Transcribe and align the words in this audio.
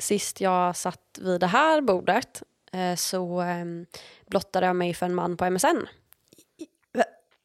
sist 0.00 0.40
jag 0.40 0.76
satt 0.76 1.18
vid 1.20 1.40
det 1.40 1.46
här 1.46 1.80
bordet 1.80 2.42
eh, 2.72 2.94
så 2.96 3.40
eh, 3.40 3.64
blottade 4.26 4.66
jag 4.66 4.76
mig 4.76 4.94
för 4.94 5.06
en 5.06 5.14
man 5.14 5.36
på 5.36 5.50
MSN. 5.50 5.86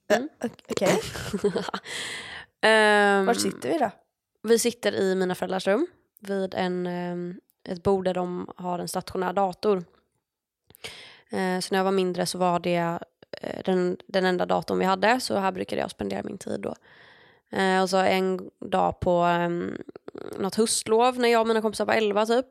Mm. 0.08 0.30
Okej, 0.70 1.02
Ehm, 2.62 3.26
var 3.26 3.34
sitter 3.34 3.70
vi 3.70 3.78
då? 3.78 3.92
Vi 4.44 4.60
sitter 4.60 4.96
i 4.96 5.16
mina 5.16 5.36
föräldrars 5.36 5.68
rum 5.68 5.88
vid 6.20 6.54
en, 6.54 6.88
ehm, 6.88 7.40
ett 7.64 7.84
bord 7.84 8.06
där 8.06 8.14
de 8.14 8.52
har 8.58 8.80
en 8.80 8.88
stationär 8.88 9.34
dator. 9.34 9.84
Eh, 11.30 11.60
så 11.60 11.74
när 11.74 11.78
jag 11.78 11.84
var 11.84 11.92
mindre 11.92 12.26
så 12.26 12.38
var 12.38 12.60
det 12.60 13.00
eh, 13.42 13.62
den, 13.66 13.98
den 14.08 14.26
enda 14.26 14.46
datorn 14.46 14.80
vi 14.80 14.86
hade 14.86 15.20
så 15.20 15.38
här 15.38 15.52
brukade 15.52 15.82
jag 15.82 15.92
spendera 15.92 16.24
min 16.24 16.38
tid 16.38 16.60
då. 16.60 16.76
Och 17.82 17.90
så 17.90 17.98
en 17.98 18.50
dag 18.60 19.00
på 19.00 19.24
um, 19.26 19.78
något 20.40 20.56
höstlov 20.56 21.20
när 21.20 21.30
jag 21.30 21.42
och 21.42 21.48
mina 21.48 21.62
kompisar 21.62 21.86
var 21.86 21.94
11 21.94 22.26
typ 22.26 22.46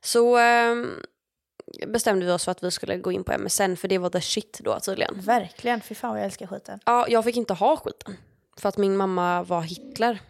så 0.00 0.36
ehm, 0.36 1.02
bestämde 1.86 2.26
vi 2.26 2.32
oss 2.32 2.44
för 2.44 2.52
att 2.52 2.62
vi 2.62 2.70
skulle 2.70 2.96
gå 2.98 3.12
in 3.12 3.24
på 3.24 3.38
MSN 3.38 3.74
för 3.76 3.88
det 3.88 3.98
var 3.98 4.10
the 4.10 4.20
shit 4.20 4.60
då 4.64 4.80
tydligen. 4.80 5.20
Verkligen, 5.20 5.80
fy 5.80 5.94
fan 5.94 6.10
vad 6.10 6.18
jag 6.18 6.24
älskar 6.24 6.46
skiten. 6.46 6.80
Ja, 6.84 7.06
jag 7.08 7.24
fick 7.24 7.36
inte 7.36 7.54
ha 7.54 7.76
skiten. 7.76 8.16
För 8.58 8.68
att 8.68 8.76
min 8.76 8.96
mamma 8.96 9.42
var 9.42 9.62
Hitler. 9.62 10.20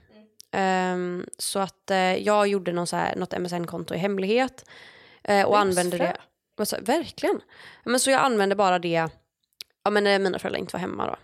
Ehm, 0.50 1.26
så 1.38 1.58
att 1.58 1.90
eh, 1.90 1.98
jag 1.98 2.48
gjorde 2.48 2.72
någon 2.72 2.86
så 2.86 2.96
här, 2.96 3.16
något 3.16 3.38
MSN-konto 3.38 3.94
i 3.94 3.98
hemlighet. 3.98 4.64
eh, 5.24 5.46
och 5.46 5.58
använde 5.58 5.98
det. 5.98 6.16
Alltså, 6.58 6.76
verkligen. 6.82 7.40
Men 7.84 8.00
så 8.00 8.10
jag 8.10 8.20
använde 8.20 8.54
bara 8.54 8.78
det 8.78 9.08
ja, 9.84 9.90
men 9.90 10.04
när 10.04 10.18
mina 10.18 10.38
föräldrar 10.38 10.60
inte 10.60 10.72
var 10.72 10.80
hemma. 10.80 11.06
Då. 11.06 11.16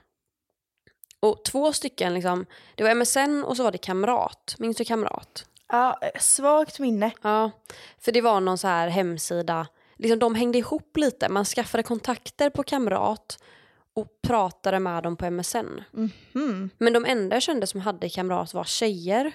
Och 1.22 1.44
två 1.44 1.72
stycken, 1.72 2.14
liksom, 2.14 2.46
det 2.74 2.84
var 2.84 2.94
MSN 2.94 3.44
och 3.44 3.56
så 3.56 3.62
var 3.62 3.72
det 3.72 3.78
Kamrat. 3.78 4.54
Minns 4.58 4.76
du 4.76 4.84
Kamrat? 4.84 5.44
Ja, 5.68 6.00
svagt 6.20 6.78
minne. 6.78 7.10
Ja, 7.22 7.50
för 7.98 8.12
det 8.12 8.20
var 8.20 8.40
någon 8.40 8.58
så 8.58 8.68
här 8.68 8.88
hemsida. 8.88 9.66
Liksom, 9.96 10.18
de 10.18 10.34
hängde 10.34 10.58
ihop 10.58 10.96
lite. 10.96 11.28
Man 11.28 11.44
skaffade 11.44 11.82
kontakter 11.82 12.50
på 12.50 12.62
Kamrat 12.62 13.38
och 13.94 14.22
pratade 14.22 14.80
med 14.80 15.02
dem 15.02 15.16
på 15.16 15.30
MSN. 15.30 15.82
Mhm. 15.90 16.70
Men 16.78 16.92
de 16.92 17.04
enda 17.04 17.36
jag 17.36 17.42
kände 17.42 17.66
som 17.66 17.80
hade 17.80 18.08
kamrat 18.08 18.54
var 18.54 18.64
tjejer. 18.64 19.32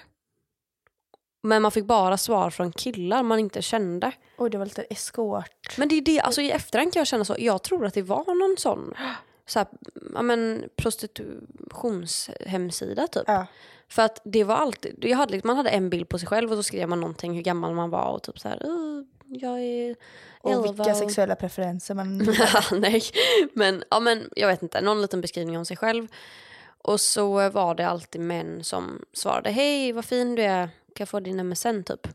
Men 1.42 1.62
man 1.62 1.72
fick 1.72 1.84
bara 1.84 2.18
svar 2.18 2.50
från 2.50 2.72
killar 2.72 3.22
man 3.22 3.38
inte 3.38 3.62
kände. 3.62 4.12
Oj, 4.38 4.50
det 4.50 4.58
var 4.58 4.66
lite 4.66 4.82
eskort. 4.82 5.78
Men 5.78 5.88
det 5.88 5.94
är 5.94 6.00
det, 6.00 6.20
alltså 6.20 6.40
i 6.40 6.50
efterhand 6.50 6.92
kan 6.92 7.00
jag 7.00 7.06
känna 7.06 7.24
så, 7.24 7.36
jag 7.38 7.62
tror 7.62 7.86
att 7.86 7.94
det 7.94 8.02
var 8.02 8.48
någon 8.48 8.56
sån 8.58 8.94
så 9.48 9.58
här, 9.58 9.68
ja, 10.14 10.22
men 10.22 10.68
prostitutionshemsida 10.76 13.06
typ. 13.06 13.24
Ja. 13.26 13.46
För 13.88 14.02
att 14.02 14.20
det 14.24 14.44
var 14.44 14.56
alltid, 14.56 14.96
jag 15.00 15.16
hade, 15.16 15.40
man 15.44 15.56
hade 15.56 15.70
en 15.70 15.90
bild 15.90 16.08
på 16.08 16.18
sig 16.18 16.28
själv 16.28 16.50
och 16.50 16.56
så 16.56 16.62
skrev 16.62 16.88
man 16.88 17.00
någonting 17.00 17.34
hur 17.34 17.42
gammal 17.42 17.74
man 17.74 17.90
var 17.90 18.12
och 18.12 18.22
typ 18.22 18.38
så 18.38 18.48
här, 18.48 18.66
"Uh, 18.66 19.04
jag 19.28 19.60
är 19.60 19.96
Och 20.40 20.52
11 20.52 20.72
vilka 20.72 20.94
sexuella 20.94 21.36
preferenser 21.36 21.94
man... 21.94 22.18
Nej, 22.80 23.02
men, 23.52 23.84
ja, 23.90 24.00
men 24.00 24.30
jag 24.36 24.48
vet 24.48 24.62
inte, 24.62 24.80
någon 24.80 25.02
liten 25.02 25.20
beskrivning 25.20 25.58
om 25.58 25.64
sig 25.64 25.76
själv. 25.76 26.06
Och 26.82 27.00
så 27.00 27.50
var 27.50 27.74
det 27.74 27.88
alltid 27.88 28.20
män 28.20 28.64
som 28.64 29.04
svarade, 29.12 29.50
hej 29.50 29.92
vad 29.92 30.04
fin 30.04 30.34
du 30.34 30.42
är, 30.42 30.66
kan 30.66 30.72
jag 30.98 31.08
få 31.08 31.20
din 31.20 31.48
MSN 31.48 31.82
typ? 31.86 32.08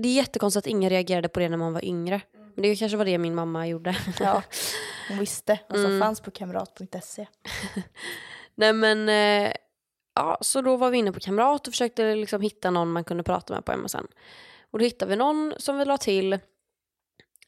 Det 0.00 0.08
är 0.08 0.12
jättekonstigt 0.12 0.66
att 0.66 0.70
ingen 0.70 0.90
reagerade 0.90 1.28
på 1.28 1.40
det 1.40 1.48
när 1.48 1.56
man 1.56 1.72
var 1.72 1.84
yngre. 1.84 2.20
Men 2.54 2.62
det 2.62 2.76
kanske 2.76 2.96
var 2.96 3.04
det 3.04 3.18
min 3.18 3.34
mamma 3.34 3.66
gjorde. 3.66 3.96
Ja, 4.20 4.42
hon 5.08 5.18
visste 5.18 5.58
vad 5.68 5.78
som 5.80 5.86
Mm. 5.90 6.00
fanns 6.00 6.20
på 6.20 6.30
kamrat.se. 6.30 7.26
Nej 8.54 8.72
men, 8.72 9.08
eh, 9.08 9.52
ja 10.14 10.38
så 10.40 10.60
då 10.62 10.76
var 10.76 10.90
vi 10.90 10.98
inne 10.98 11.12
på 11.12 11.20
Kamrat 11.20 11.66
och 11.66 11.72
försökte 11.72 12.14
liksom 12.14 12.40
hitta 12.40 12.70
någon 12.70 12.92
man 12.92 13.04
kunde 13.04 13.22
prata 13.22 13.54
med 13.54 13.64
på 13.64 13.72
MSN. 13.76 14.06
Och 14.70 14.78
då 14.78 14.84
hittade 14.84 15.10
vi 15.10 15.16
någon 15.16 15.54
som 15.56 15.78
vi 15.78 15.84
la 15.84 15.96
till. 15.96 16.32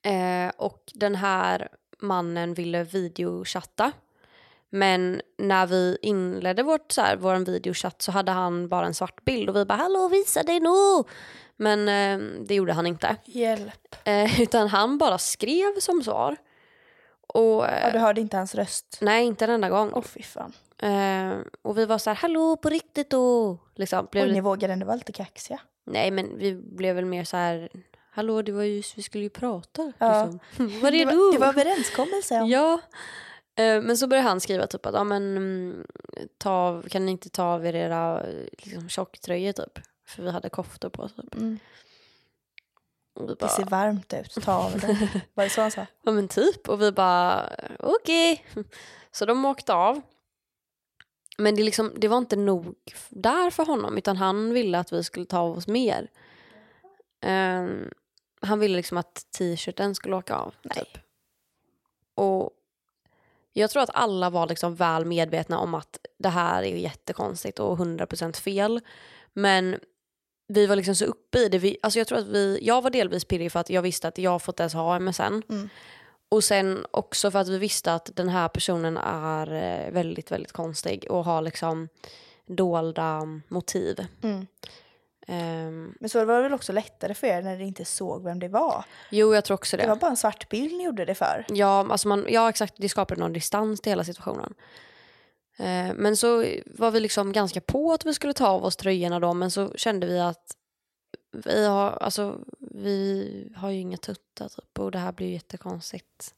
Eh, 0.04 0.50
och 0.56 0.82
den 0.94 1.14
här 1.14 1.68
mannen 1.98 2.54
ville 2.54 2.84
videochatta. 2.84 3.92
Men 4.70 5.20
när 5.38 5.66
vi 5.66 5.98
inledde 6.02 6.62
vårt, 6.62 6.92
så 6.92 7.00
här, 7.00 7.16
vår 7.16 7.36
videochatt 7.36 8.02
så 8.02 8.12
hade 8.12 8.32
han 8.32 8.68
bara 8.68 8.86
en 8.86 8.94
svart 8.94 9.24
bild 9.24 9.48
och 9.50 9.56
vi 9.56 9.64
bara 9.64 9.78
hallå 9.78 10.08
visa 10.08 10.42
dig 10.42 10.60
nu. 10.60 11.04
Men 11.56 11.88
eh, 11.88 12.26
det 12.46 12.54
gjorde 12.54 12.72
han 12.72 12.86
inte. 12.86 13.16
Hjälp. 13.24 13.96
Eh, 14.04 14.40
utan 14.42 14.68
han 14.68 14.98
bara 14.98 15.18
skrev 15.18 15.80
som 15.80 16.02
svar. 16.02 16.36
Och, 17.34 17.66
eh, 17.68 17.82
Ja, 17.86 17.90
du 17.92 17.98
hörde 17.98 18.20
inte 18.20 18.36
hans 18.36 18.54
röst? 18.54 18.98
Nej, 19.00 19.26
inte 19.26 19.44
en 19.44 19.50
enda 19.50 19.68
gång. 19.68 19.90
Åh 19.94 20.02
fy 20.02 20.22
fan. 20.22 20.52
Eh, 20.78 21.38
och 21.62 21.78
vi 21.78 21.86
var 21.86 21.98
så 21.98 22.10
här, 22.10 22.14
hallå 22.16 22.56
på 22.56 22.68
riktigt 22.68 23.10
då. 23.10 23.58
Liksom, 23.76 24.08
blev 24.10 24.22
Oj, 24.24 24.28
det, 24.28 24.34
ni 24.34 24.40
vågade 24.40 24.72
ändå 24.72 24.86
vara 24.86 24.96
lite 24.96 25.12
kaxiga. 25.12 25.60
nej 25.84 26.10
men 26.10 26.38
vi 26.38 26.54
blev 26.54 26.96
väl 26.96 27.04
mer 27.04 27.24
så 27.24 27.36
här, 27.36 27.68
hallå 28.10 28.42
det 28.42 28.52
var 28.52 28.62
ju, 28.62 28.82
vi 28.96 29.02
skulle 29.02 29.24
ju 29.24 29.30
prata. 29.30 29.92
Ja. 29.98 30.24
Liksom. 30.24 30.40
Vad 30.82 30.94
är 30.94 30.98
det, 30.98 31.04
var, 31.04 31.32
det 31.32 31.38
var 31.38 31.48
överenskommelse 31.48 32.40
om. 32.40 32.48
Ja. 32.50 32.80
Eh, 33.56 33.82
men 33.82 33.96
så 33.96 34.06
började 34.06 34.28
han 34.28 34.40
skriva 34.40 34.66
typ 34.66 34.86
att, 34.86 34.94
ja 34.94 35.04
men 35.04 35.36
mm, 35.36 35.86
ta, 36.38 36.82
kan 36.90 37.06
ni 37.06 37.12
inte 37.12 37.28
ta 37.28 37.44
av 37.44 37.66
er 37.66 37.74
era 37.74 38.20
eh, 38.20 38.44
liksom, 38.58 38.88
tjocktröjor 38.88 39.52
typ? 39.52 39.78
För 40.06 40.22
vi 40.22 40.30
hade 40.30 40.48
koftor 40.48 40.88
på 40.88 41.08
typ. 41.08 41.34
Mm. 41.34 41.58
Och 43.22 43.30
vi 43.30 43.34
Det 43.34 43.48
ser 43.48 43.64
bara, 43.64 43.70
varmt 43.70 44.14
ut, 44.14 44.44
ta 44.44 44.54
av 44.54 44.80
den. 44.80 44.96
Var 45.34 45.44
det 45.44 45.50
så 45.50 45.60
han 45.60 45.70
sa? 45.70 45.86
ja 46.02 46.12
men 46.12 46.28
typ. 46.28 46.68
Och 46.68 46.82
vi 46.82 46.92
bara, 46.92 47.52
okej. 47.78 48.46
Så 49.12 49.26
de 49.26 49.44
åkte 49.44 49.74
av. 49.74 50.00
Men 51.38 51.54
det, 51.56 51.62
liksom, 51.62 51.92
det 51.96 52.08
var 52.08 52.18
inte 52.18 52.36
nog 52.36 52.74
där 53.08 53.50
för 53.50 53.66
honom 53.66 53.98
utan 53.98 54.16
han 54.16 54.52
ville 54.52 54.78
att 54.78 54.92
vi 54.92 55.04
skulle 55.04 55.26
ta 55.26 55.38
av 55.38 55.56
oss 55.56 55.66
mer. 55.66 56.10
Ehm, 57.20 57.90
han 58.40 58.58
ville 58.60 58.76
liksom 58.76 58.98
att 58.98 59.26
t-shirten 59.38 59.94
skulle 59.94 60.16
åka 60.16 60.34
av. 60.34 60.54
Nej. 60.62 60.78
Typ. 60.78 60.98
Och 62.14 62.50
jag 63.52 63.70
tror 63.70 63.82
att 63.82 63.90
alla 63.94 64.30
var 64.30 64.46
liksom 64.46 64.74
väl 64.74 65.04
medvetna 65.04 65.58
om 65.58 65.74
att 65.74 65.98
det 66.18 66.28
här 66.28 66.62
är 66.62 66.76
jättekonstigt 66.76 67.58
och 67.58 67.78
100% 67.78 68.36
fel. 68.36 68.80
Men 69.32 69.78
vi 70.50 70.66
var 70.66 70.76
liksom 70.76 70.94
så 70.94 71.04
uppe 71.04 71.38
i 71.38 71.48
det. 71.48 71.58
Vi, 71.58 71.78
alltså 71.82 71.98
jag 71.98 72.06
tror 72.06 72.18
att 72.18 72.26
vi, 72.26 72.58
jag 72.62 72.82
var 72.82 72.90
delvis 72.90 73.24
pirrig 73.24 73.52
för 73.52 73.60
att 73.60 73.70
jag 73.70 73.82
visste 73.82 74.08
att 74.08 74.18
jag 74.18 74.42
fått 74.42 74.60
ens 74.60 74.74
ha 74.74 74.98
MSN. 74.98 75.42
Mm. 75.48 75.68
Och 76.28 76.44
sen 76.44 76.86
också 76.90 77.30
för 77.30 77.38
att 77.38 77.48
vi 77.48 77.58
visste 77.58 77.94
att 77.94 78.10
den 78.14 78.28
här 78.28 78.48
personen 78.48 78.96
är 78.96 79.52
eh, 79.52 79.92
väldigt, 79.92 80.30
väldigt 80.30 80.52
konstig 80.52 81.06
och 81.10 81.24
har 81.24 81.42
liksom 81.42 81.88
dolda 82.46 83.22
motiv. 83.48 84.06
Mm. 84.22 84.46
Ehm, 85.26 85.94
Men 86.00 86.10
så 86.10 86.24
var 86.24 86.36
det 86.36 86.42
väl 86.42 86.54
också 86.54 86.72
lättare 86.72 87.14
för 87.14 87.26
er 87.26 87.42
när 87.42 87.56
ni 87.56 87.64
inte 87.66 87.84
såg 87.84 88.24
vem 88.24 88.38
det 88.38 88.48
var? 88.48 88.84
jo, 89.10 89.34
jag 89.34 89.44
tror 89.44 89.54
också 89.54 89.76
det. 89.76 89.82
Det 89.82 89.88
var 89.88 89.96
bara 89.96 90.10
en 90.10 90.16
svart 90.16 90.48
bild 90.48 90.76
ni 90.76 90.84
gjorde 90.84 91.04
det 91.04 91.14
för. 91.14 91.46
Ja, 91.48 91.86
alltså 91.90 92.08
man, 92.08 92.26
ja, 92.28 92.48
exakt. 92.48 92.74
Det 92.76 92.88
skapade 92.88 93.20
någon 93.20 93.32
distans 93.32 93.80
till 93.80 93.92
hela 93.92 94.04
situationen. 94.04 94.54
Eh, 95.60 95.94
men 95.94 96.16
så 96.16 96.44
var 96.66 96.90
vi 96.90 97.00
liksom 97.00 97.32
ganska 97.32 97.60
på 97.60 97.92
att 97.92 98.06
vi 98.06 98.14
skulle 98.14 98.32
ta 98.32 98.46
av 98.46 98.64
oss 98.64 98.76
tröjorna 98.76 99.20
då, 99.20 99.34
men 99.34 99.50
så 99.50 99.72
kände 99.74 100.06
vi 100.06 100.18
att 100.20 100.56
vi 101.32 101.66
har, 101.66 101.90
alltså, 101.90 102.38
vi 102.58 103.52
har 103.56 103.70
ju 103.70 103.80
inga 103.80 103.96
tuttar 103.96 104.48
typ, 104.48 104.78
och 104.78 104.90
det 104.90 104.98
här 104.98 105.12
blir 105.12 105.26
ju 105.26 105.32
jättekonstigt. 105.32 106.34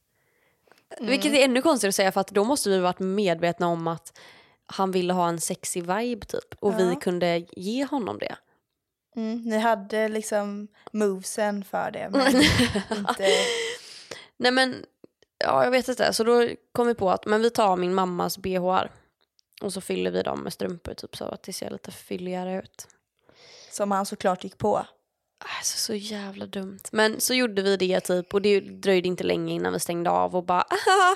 Vilket 0.99 1.33
är 1.33 1.45
ännu 1.45 1.61
konstigare 1.61 1.89
att 1.89 1.95
säga 1.95 2.11
för 2.11 2.21
att 2.21 2.27
då 2.31 2.43
måste 2.43 2.69
vi 2.69 2.79
varit 2.79 2.99
medvetna 2.99 3.67
om 3.67 3.87
att 3.87 4.19
han 4.65 4.91
ville 4.91 5.13
ha 5.13 5.29
en 5.29 5.41
sexy 5.41 5.81
vibe 5.81 6.25
typ 6.25 6.53
och 6.59 6.79
vi 6.79 6.89
Ja. 6.89 6.95
kunde 6.99 7.45
ge 7.51 7.85
honom 7.85 8.19
det. 8.19 8.35
Mm. 9.15 9.41
Ni 9.41 9.57
hade 9.57 10.07
liksom 10.07 10.67
movesen 10.91 11.63
för 11.63 11.91
det, 11.91 12.09
men 12.11 12.27
inte... 12.97 13.27
Nej 14.37 14.51
men, 14.51 14.85
ja 15.37 15.63
jag 15.63 15.71
vet 15.71 15.87
inte. 15.87 16.13
Så 16.13 16.23
då 16.23 16.49
kom 16.71 16.87
vi 16.87 16.93
på 16.93 17.11
att 17.11 17.25
men 17.25 17.41
vi 17.41 17.49
tar 17.49 17.75
min 17.75 17.93
mammas 17.93 18.37
bhar 18.37 18.91
och 19.63 19.73
så 19.73 19.81
fyller 19.81 20.11
vi 20.11 20.23
dem 20.23 20.39
med 20.39 20.53
strumpor 20.53 20.93
typ 20.93 21.15
så 21.17 21.25
att 21.25 21.43
det 21.43 21.53
ser 21.53 21.69
lite 21.69 21.91
fylligare 21.91 22.59
ut. 22.59 22.87
Som 23.71 23.91
han 23.91 24.05
såklart 24.05 24.43
gick 24.43 24.57
på. 24.57 24.85
Alltså 25.57 25.77
så 25.77 25.93
jävla 25.93 26.45
dumt. 26.45 26.79
Men 26.91 27.19
så 27.21 27.33
gjorde 27.33 27.61
vi 27.61 27.77
det 27.77 27.99
typ 27.99 28.33
och 28.33 28.41
det 28.41 28.59
dröjde 28.59 29.07
inte 29.07 29.23
länge 29.23 29.53
innan 29.53 29.73
vi 29.73 29.79
stängde 29.79 30.09
av 30.09 30.35
och 30.35 30.43
bara 30.45 30.61
"Aha, 30.61 31.15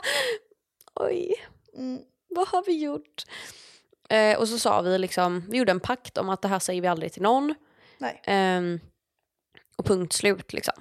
oj, 0.96 1.34
Mm. 1.78 2.02
vad 2.30 2.48
har 2.48 2.64
vi 2.66 2.80
gjort? 2.84 3.24
Eh, 4.10 4.38
och 4.40 4.48
så 4.48 4.60
sa 4.60 4.82
vi 4.82 4.98
liksom, 4.98 5.44
vi 5.50 5.58
gjorde 5.58 5.72
en 5.72 5.80
pakt 5.80 6.18
om 6.18 6.30
att 6.30 6.42
det 6.42 6.48
här 6.48 6.60
säger 6.60 6.82
vi 6.82 6.88
aldrig 6.88 7.14
till 7.14 7.22
någon. 7.22 7.56
Nej. 7.98 8.22
Ehm, 8.24 8.80
och 9.78 9.86
punkt 9.86 10.14
slut 10.14 10.54
liksom. 10.54 10.74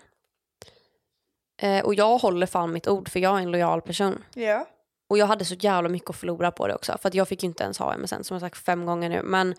Eh, 1.62 1.84
och 1.84 1.94
jag 1.94 2.18
håller 2.18 2.46
fan 2.46 2.72
mitt 2.72 2.88
ord 2.88 3.08
för 3.08 3.20
jag 3.20 3.38
är 3.38 3.42
en 3.42 3.50
lojal 3.50 3.82
person. 3.82 4.24
Ja. 4.34 4.68
Och 5.08 5.18
jag 5.18 5.26
hade 5.26 5.44
så 5.44 5.54
jävla 5.54 5.88
mycket 5.88 6.10
att 6.10 6.16
förlora 6.16 6.50
på 6.50 6.66
det 6.66 6.74
också. 6.74 6.98
För 7.02 7.16
jag 7.16 7.28
fick 7.28 7.42
ju 7.42 7.46
inte 7.46 7.64
ens 7.64 7.78
ha 7.78 7.96
MSN 7.96 8.22
som 8.22 8.34
jag 8.34 8.40
sagt 8.40 8.58
fem 8.58 8.86
gånger 8.86 9.08
nu. 9.08 9.22
Men 9.22 9.54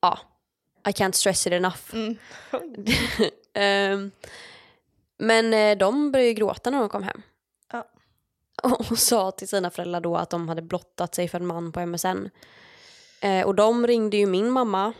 ja, 0.00 0.18
I 0.88 0.90
can't 0.90 1.12
stress 1.12 1.46
it 1.46 1.52
enough. 1.52 1.80
Mm. 1.92 2.16
Ehm, 3.54 4.10
men 5.18 5.54
eh, 5.54 5.78
de 5.78 6.12
började 6.12 6.28
ju 6.28 6.34
gråta 6.34 6.70
när 6.70 6.78
de 6.78 6.88
kom 6.88 7.02
hem. 7.02 7.22
Ja. 7.72 7.88
Och 8.90 8.98
sa 8.98 9.30
till 9.30 9.48
sina 9.48 9.70
föräldrar 9.70 10.00
då 10.00 10.16
att 10.16 10.30
de 10.30 10.48
hade 10.48 10.62
blottat 10.62 11.14
sig 11.14 11.28
för 11.28 11.40
en 11.40 11.46
man 11.46 11.72
på 11.72 11.86
MSN. 11.86 12.28
Eh, 13.20 13.46
och 13.46 13.54
de 13.54 13.86
ringde 13.86 14.16
ju 14.16 14.26
min 14.26 14.50
mamma. 14.50 14.92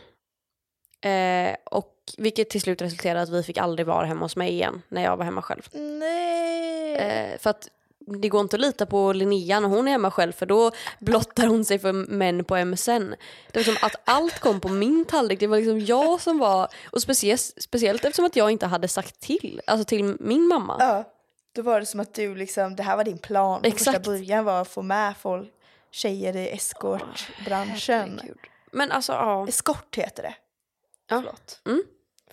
Eh, 1.01 1.55
och 1.63 1.93
vilket 2.17 2.49
till 2.49 2.61
slut 2.61 2.81
resulterade 2.81 3.21
att 3.21 3.29
vi 3.29 3.43
fick 3.43 3.57
aldrig 3.57 3.85
vara 3.85 4.05
hemma 4.05 4.25
hos 4.25 4.35
mig 4.35 4.51
igen 4.51 4.81
när 4.89 5.03
jag 5.03 5.17
var 5.17 5.25
hemma 5.25 5.41
själv. 5.41 5.67
Nej. 5.73 6.95
Eh, 6.95 7.37
för 7.39 7.49
att 7.49 7.69
det 8.07 8.29
går 8.29 8.41
inte 8.41 8.55
att 8.55 8.59
lita 8.61 8.85
på 8.85 9.13
Linnea 9.13 9.59
när 9.59 9.69
hon 9.69 9.87
är 9.87 9.91
hemma 9.91 10.11
själv 10.11 10.31
för 10.31 10.45
då 10.45 10.71
blottar 10.99 11.47
hon 11.47 11.65
sig 11.65 11.79
för 11.79 11.93
män 11.93 12.45
på 12.45 12.65
MSN. 12.65 13.13
Det 13.51 13.59
var 13.59 13.63
som 13.63 13.77
att 13.81 13.95
allt 14.05 14.39
kom 14.39 14.59
på 14.59 14.69
min 14.69 15.05
tallrik. 15.05 15.39
Det 15.39 15.47
var 15.47 15.57
liksom 15.57 15.79
jag 15.79 16.21
som 16.21 16.39
var, 16.39 16.67
och 16.91 17.01
speciellt, 17.01 17.53
speciellt 17.57 18.05
eftersom 18.05 18.25
att 18.25 18.35
jag 18.35 18.51
inte 18.51 18.65
hade 18.65 18.87
sagt 18.87 19.19
till, 19.19 19.61
alltså 19.67 19.85
till 19.85 20.15
min 20.19 20.47
mamma. 20.47 20.75
Ja, 20.79 21.03
då 21.55 21.61
var 21.61 21.79
det 21.79 21.85
som 21.85 21.99
att 21.99 22.13
du 22.13 22.35
liksom, 22.35 22.75
det 22.75 22.83
här 22.83 22.97
var 22.97 23.03
din 23.03 23.17
plan. 23.17 23.61
Från 23.61 23.71
första 23.71 23.99
början 23.99 24.45
var 24.45 24.61
att 24.61 24.67
få 24.67 24.81
med 24.81 25.17
folk, 25.17 25.49
tjejer 25.91 26.35
i 26.35 26.49
eskortbranschen. 26.49 28.19
Herregud. 28.21 28.37
Men 28.71 28.91
alltså 28.91 29.11
ja, 29.11 29.47
Eskort 29.47 29.95
heter 29.95 30.23
det. 30.23 30.35
Ja. 31.07 31.15
Förlåt. 31.15 31.61
Mm. 31.65 31.83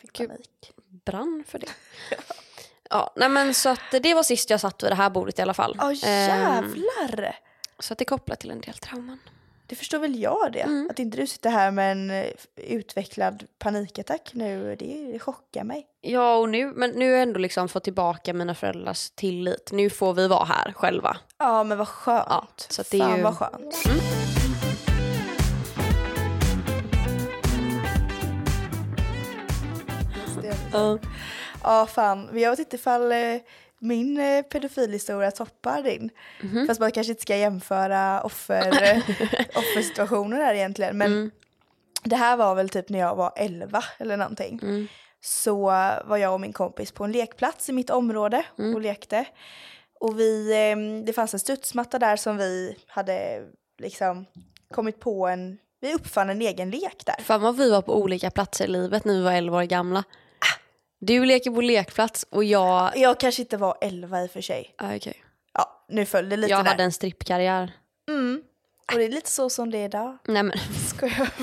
Fick 0.00 0.18
panik. 0.18 0.72
brann 1.04 1.44
för 1.48 1.58
det. 1.58 1.70
Ja, 2.90 3.12
nej 3.16 3.28
men 3.28 3.54
så 3.54 3.68
att 3.68 3.80
det 4.02 4.14
var 4.14 4.22
sist 4.22 4.50
jag 4.50 4.60
satt 4.60 4.82
vid 4.82 4.90
det 4.90 4.94
här 4.94 5.10
bordet 5.10 5.38
i 5.38 5.42
alla 5.42 5.54
fall. 5.54 5.74
Ja 5.78 5.90
Ehm, 6.08 6.74
jävlar! 7.00 7.38
så 7.78 7.92
att 7.92 7.98
det 7.98 8.02
är 8.02 8.06
kopplat 8.06 8.40
till 8.40 8.50
en 8.50 8.60
del 8.60 8.74
trauman. 8.74 9.18
Det 9.66 9.76
förstår 9.76 9.98
väl 9.98 10.20
jag 10.20 10.52
det. 10.52 10.60
Mm. 10.60 10.88
Att 10.90 10.98
inte 10.98 11.16
du 11.16 11.26
sitter 11.26 11.50
här 11.50 11.70
med 11.70 11.92
en 11.92 12.10
eh, 12.10 12.26
utvecklad 12.56 13.44
panikattack 13.58 14.30
nu, 14.34 14.76
det, 14.78 15.12
det 15.12 15.18
chockar 15.18 15.64
mig. 15.64 15.86
Ja, 16.00 16.36
och 16.36 16.48
nu, 16.48 16.66
men 16.76 16.90
nu 16.90 17.04
har 17.06 17.12
jag 17.12 17.22
ändå 17.22 17.38
liksom 17.38 17.68
fått 17.68 17.84
tillbaka 17.84 18.32
mina 18.32 18.54
föräldrars 18.54 19.10
tillit. 19.10 19.68
Nu 19.72 19.90
får 19.90 20.14
vi 20.14 20.28
vara 20.28 20.44
här 20.44 20.72
själva. 20.72 21.16
Ja 21.38 21.64
men 21.64 21.78
vad 21.78 21.88
skönt. 21.88 22.26
Ja, 22.28 22.46
så 22.68 22.82
det 22.90 22.96
är 22.96 23.00
Fan 23.00 23.16
ju- 23.16 23.22
vad 23.22 23.36
skönt. 23.38 23.76
Ja. 30.72 30.98
Ja 31.62 31.86
fan, 31.86 32.28
jag 32.40 32.50
vet 32.50 32.58
inte 32.58 32.76
ifall 32.76 33.12
eh, 33.12 33.36
min 33.78 34.20
eh, 34.20 34.42
pedofilhistoria 34.42 35.30
toppar 35.30 35.82
din. 35.82 36.10
Mhm. 36.42 36.66
Fast 36.66 36.80
man 36.80 36.92
kanske 36.92 37.10
inte 37.10 37.22
ska 37.22 37.36
jämföra 37.36 38.20
offer, 38.22 38.82
eh, 38.82 38.98
offersituationer 39.58 40.38
där 40.38 40.54
egentligen. 40.54 40.98
Men 40.98 41.12
Mm. 41.12 41.30
det 42.04 42.16
här 42.16 42.36
var 42.36 42.54
väl 42.54 42.68
typ 42.68 42.88
när 42.88 42.98
jag 42.98 43.16
var 43.16 43.32
11 43.36 43.84
eller 43.98 44.16
någonting. 44.16 44.60
Mm. 44.62 44.86
Så 45.20 45.60
var 46.04 46.16
jag 46.16 46.32
och 46.34 46.40
min 46.40 46.52
kompis 46.52 46.92
på 46.92 47.04
en 47.04 47.12
lekplats 47.12 47.68
i 47.68 47.72
mitt 47.72 47.90
område 47.90 48.44
Mm. 48.58 48.74
och 48.74 48.80
lekte. 48.80 49.24
Och 50.00 50.20
vi, 50.20 50.52
eh, 50.70 51.04
det 51.06 51.12
fanns 51.12 51.34
en 51.34 51.40
studsmatta 51.40 51.98
där 51.98 52.16
som 52.16 52.36
vi 52.36 52.76
hade 52.86 53.42
liksom 53.78 54.26
kommit 54.74 55.00
på 55.00 55.26
en, 55.28 55.58
vi 55.80 55.94
uppfann 55.94 56.30
en 56.30 56.40
egen 56.42 56.70
lek 56.70 57.02
där. 57.06 57.22
Fan 57.24 57.40
vad 57.42 57.56
vi 57.56 57.70
var 57.70 57.82
på 57.82 57.96
olika 57.96 58.30
platser 58.30 58.64
i 58.64 58.68
livet 58.68 59.04
när 59.04 59.14
vi 59.14 59.22
var 59.22 59.32
11 59.32 59.58
år 59.58 59.62
gamla. 59.62 60.04
Du 61.00 61.24
leker 61.24 61.50
på 61.50 61.60
lekplats 61.60 62.26
och 62.30 62.44
jag... 62.44 62.96
Jag 62.96 63.20
kanske 63.20 63.42
inte 63.42 63.56
var 63.56 63.78
11 63.80 64.22
i 64.22 64.26
och 64.26 64.30
för 64.30 64.40
sig. 64.40 64.74
Ah, 64.78 64.96
okej. 64.96 65.24
Ja, 65.54 65.84
nu 65.88 66.06
föll 66.06 66.28
det 66.28 66.36
lite 66.36 66.50
Jag 66.50 66.64
där. 66.64 66.70
hade 66.70 66.82
en 66.82 66.92
strippkarriär. 66.92 67.72
Mm. 68.08 68.42
Och 68.92 68.98
det 68.98 69.04
är 69.04 69.08
lite 69.08 69.30
så 69.30 69.50
som 69.50 69.70
det 69.70 69.78
är 69.78 69.84
idag. 69.84 70.18
Nej 70.24 70.42
men. 70.42 70.58
Skojar. 70.88 71.28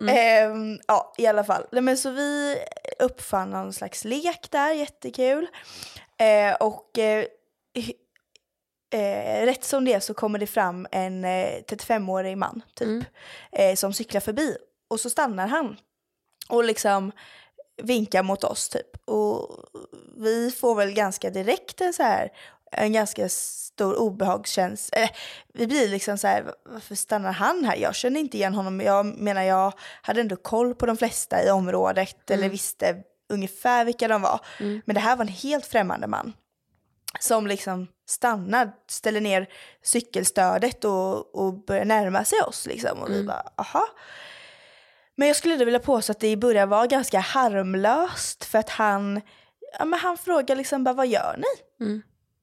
Mm. 0.00 0.16
Ehm, 0.16 0.78
ja, 0.88 1.14
i 1.18 1.26
alla 1.26 1.44
fall. 1.44 1.66
Nej, 1.72 1.82
men 1.82 1.96
så 1.96 2.10
vi 2.10 2.56
uppfann 2.98 3.50
någon 3.50 3.72
slags 3.72 4.04
lek 4.04 4.50
där, 4.50 4.72
jättekul. 4.72 5.48
Eh, 6.18 6.54
och 6.54 6.98
eh, 6.98 7.24
eh, 8.92 9.46
rätt 9.46 9.64
som 9.64 9.84
det 9.84 9.92
är 9.92 10.00
så 10.00 10.14
kommer 10.14 10.38
det 10.38 10.46
fram 10.46 10.86
en 10.90 11.24
eh, 11.24 11.46
35-årig 11.68 12.38
man 12.38 12.62
typ 12.74 12.88
Mm. 12.88 13.04
eh, 13.52 13.74
som 13.74 13.92
cyklar 13.92 14.20
förbi 14.20 14.56
och 14.88 15.00
så 15.00 15.10
stannar 15.10 15.46
han 15.48 15.76
och 16.48 16.64
liksom 16.64 17.12
vinkar 17.82 18.22
mot 18.22 18.44
oss 18.44 18.68
typ 18.68 18.96
och 19.04 19.48
vi 20.16 20.50
får 20.50 20.74
väl 20.74 20.92
ganska 20.92 21.30
direkt 21.30 21.80
en 21.80 21.92
så 21.92 22.02
här 22.02 22.30
en 22.72 22.92
ganska 22.92 23.28
stor 23.28 23.98
obehagskänsla. 23.98 24.98
Eh, 24.98 25.10
vi 25.54 25.66
blir 25.66 25.88
liksom 25.88 26.18
så 26.18 26.26
här, 26.26 26.44
varför 26.64 26.94
stannar 26.94 27.32
han 27.32 27.64
här? 27.64 27.76
Jag 27.76 27.94
känner 27.94 28.20
inte 28.20 28.36
igen 28.36 28.54
honom. 28.54 28.80
Jag 28.80 29.06
menar, 29.06 29.42
jag 29.42 29.72
hade 30.02 30.20
ändå 30.20 30.36
koll 30.36 30.74
på 30.74 30.86
de 30.86 30.96
flesta 30.96 31.44
i 31.44 31.50
området 31.50 32.30
eller 32.30 32.48
visste 32.48 33.02
ungefär 33.28 33.84
vilka 33.84 34.08
de 34.08 34.22
var. 34.22 34.40
Men 34.84 34.94
det 34.94 35.00
här 35.00 35.16
var 35.16 35.24
en 35.24 35.32
helt 35.32 35.66
främmande 35.66 36.06
man 36.06 36.32
som 37.20 37.46
liksom 37.46 37.88
stannar, 38.08 38.72
ställer 38.88 39.20
ner 39.20 39.48
cykelstödet 39.82 40.84
och, 40.84 41.34
och 41.34 41.64
börjar 41.64 41.84
närma 41.84 42.24
sig 42.24 42.40
oss. 42.40 42.66
Liksom. 42.66 42.98
Och 42.98 43.10
vi 43.10 43.24
bara, 43.24 43.48
aha. 43.56 43.86
Men 45.22 45.26
jag 45.26 45.36
skulle 45.36 45.64
vilja 45.64 45.80
påstå 45.80 46.12
att 46.12 46.20
det 46.20 46.30
i 46.30 46.36
början 46.36 46.68
var 46.68 46.86
ganska 46.86 47.18
harmlöst 47.18 48.44
för 48.44 48.58
att 48.58 48.68
han, 48.68 49.20
ja, 49.78 49.84
men 49.84 49.98
han 49.98 50.16
frågar 50.16 50.56
liksom 50.56 50.84
bara, 50.84 50.94
vad 50.94 51.06
gör 51.06 51.36
ni? 51.38 51.84
Mm. 51.86 52.02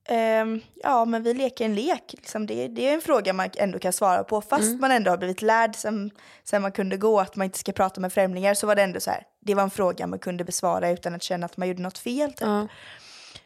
Ehm, 0.09 0.61
ja, 0.75 1.05
men 1.05 1.23
vi 1.23 1.33
leker 1.33 1.65
en 1.65 1.75
lek. 1.75 2.03
Liksom 2.13 2.45
det, 2.45 2.67
det 2.67 2.89
är 2.89 2.93
en 2.93 3.01
fråga 3.01 3.33
man 3.33 3.49
ändå 3.57 3.79
kan 3.79 3.93
svara 3.93 4.23
på. 4.23 4.41
Fast 4.41 4.79
man 4.79 4.91
ändå 4.91 5.11
har 5.11 5.17
blivit 5.17 5.41
lärd 5.41 5.75
sen, 5.75 6.11
sen 6.43 6.61
man 6.61 6.71
kunde 6.71 6.97
gå 6.97 7.19
att 7.19 7.35
man 7.35 7.45
inte 7.45 7.59
ska 7.59 7.71
prata 7.71 8.01
med 8.01 8.13
främlingar 8.13 8.53
så 8.53 8.67
var 8.67 8.75
det 8.75 8.81
ändå 8.81 8.99
så 8.99 9.11
här, 9.11 9.23
det 9.41 9.55
var 9.55 9.63
en 9.63 9.69
fråga 9.69 10.07
man 10.07 10.19
kunde 10.19 10.43
besvara 10.43 10.89
utan 10.89 11.15
att 11.15 11.23
känna 11.23 11.45
att 11.45 11.57
man 11.57 11.67
gjorde 11.67 11.81
något 11.81 11.97
fel. 11.97 12.29
Typ. 12.29 12.41
Ja. 12.41 12.67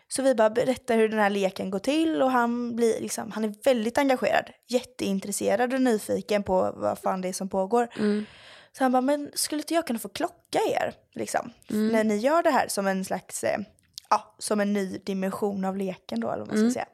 Så 0.08 0.22
vi 0.22 0.36
bara 0.36 0.50
berättar 0.50 0.98
hur 0.98 1.10
den 1.10 1.20
här 1.20 1.30
leken 1.30 1.70
går 1.70 1.80
till 1.80 2.22
och 2.22 2.32
han, 2.32 2.76
blir 2.76 3.02
liksom, 3.02 3.32
han 3.32 3.44
är 3.44 3.54
väldigt 3.64 3.98
engagerad, 3.98 4.50
jätteintresserad 4.68 5.74
och 5.74 5.82
nyfiken 5.82 6.44
på 6.44 6.74
vad 6.76 7.00
fan 7.00 7.22
det 7.22 7.28
är 7.30 7.34
som 7.34 7.50
pågår. 7.50 7.88
Mm. 8.00 8.26
Så 8.78 8.84
han 8.84 8.92
bara, 8.92 9.02
men 9.02 9.32
skulle 9.34 9.62
inte 9.62 9.74
jag 9.74 9.88
kunna 9.88 10.00
få 10.00 10.10
klocka 10.10 10.60
er 10.60 10.94
liksom, 11.14 11.52
när 11.68 12.04
ni 12.04 12.18
gör 12.18 12.44
det 12.44 12.50
här 12.52 12.68
som 12.68 12.88
en 12.88 13.06
slags, 13.06 13.44
eh, 13.44 13.60
ja, 14.10 14.36
som 14.38 14.60
en 14.60 14.74
ny 14.74 14.98
dimension 14.98 15.66
av 15.66 15.78
leken 15.78 16.20
då 16.20 16.32
eller 16.32 16.46
vad 16.46 16.56
man 16.56 16.58
ska 16.58 16.74
säga. 16.74 16.88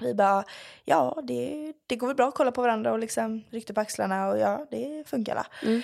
Vi 0.00 0.14
bara, 0.14 0.44
ja 0.84 1.22
det, 1.22 1.72
det 1.86 1.96
går 1.96 2.06
väl 2.06 2.16
bra 2.16 2.28
att 2.28 2.34
kolla 2.34 2.52
på 2.52 2.62
varandra 2.62 2.92
och 2.92 2.98
liksom 2.98 3.44
ryckte 3.50 3.74
på 3.74 3.80
axlarna 3.80 4.28
och 4.28 4.38
ja 4.38 4.66
det 4.70 5.08
funkar 5.08 5.34
la. 5.34 5.46
Mm. 5.62 5.82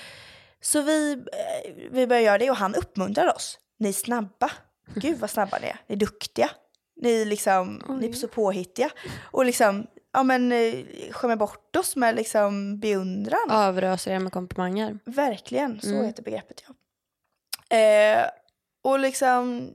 Så 0.60 0.82
vi, 0.82 1.12
eh, 1.12 1.72
vi 1.90 2.06
börjar 2.06 2.22
göra 2.22 2.38
det 2.38 2.50
och 2.50 2.56
han 2.56 2.74
uppmuntrar 2.74 3.34
oss. 3.34 3.58
Ni 3.76 3.88
är 3.88 3.92
snabba. 3.92 4.50
Gud 4.94 5.18
vad 5.18 5.30
snabba 5.30 5.58
ni 5.58 5.66
är. 5.66 5.80
Ni 5.86 5.94
är 5.94 5.98
duktiga. 5.98 6.50
Ni, 6.96 7.24
liksom, 7.24 7.82
ni 8.00 8.08
är 8.08 8.12
så 8.12 8.28
påhittiga. 8.28 8.90
Och 9.22 9.44
liksom, 9.44 9.86
ja 10.12 10.22
men 10.22 10.52
eh, 10.52 10.84
skämmer 11.10 11.36
bort 11.36 11.76
oss 11.76 11.96
med 11.96 12.14
liksom 12.14 12.78
beundran. 12.80 13.50
Överöser 13.50 14.10
er 14.10 14.18
med 14.18 14.32
komplimanger. 14.32 14.98
Verkligen, 15.04 15.80
så 15.80 15.88
Mm. 15.88 16.04
heter 16.06 16.22
begreppet 16.22 16.62
ja. 16.68 16.74
Eh, 17.76 18.26
och 18.84 18.98
liksom, 18.98 19.70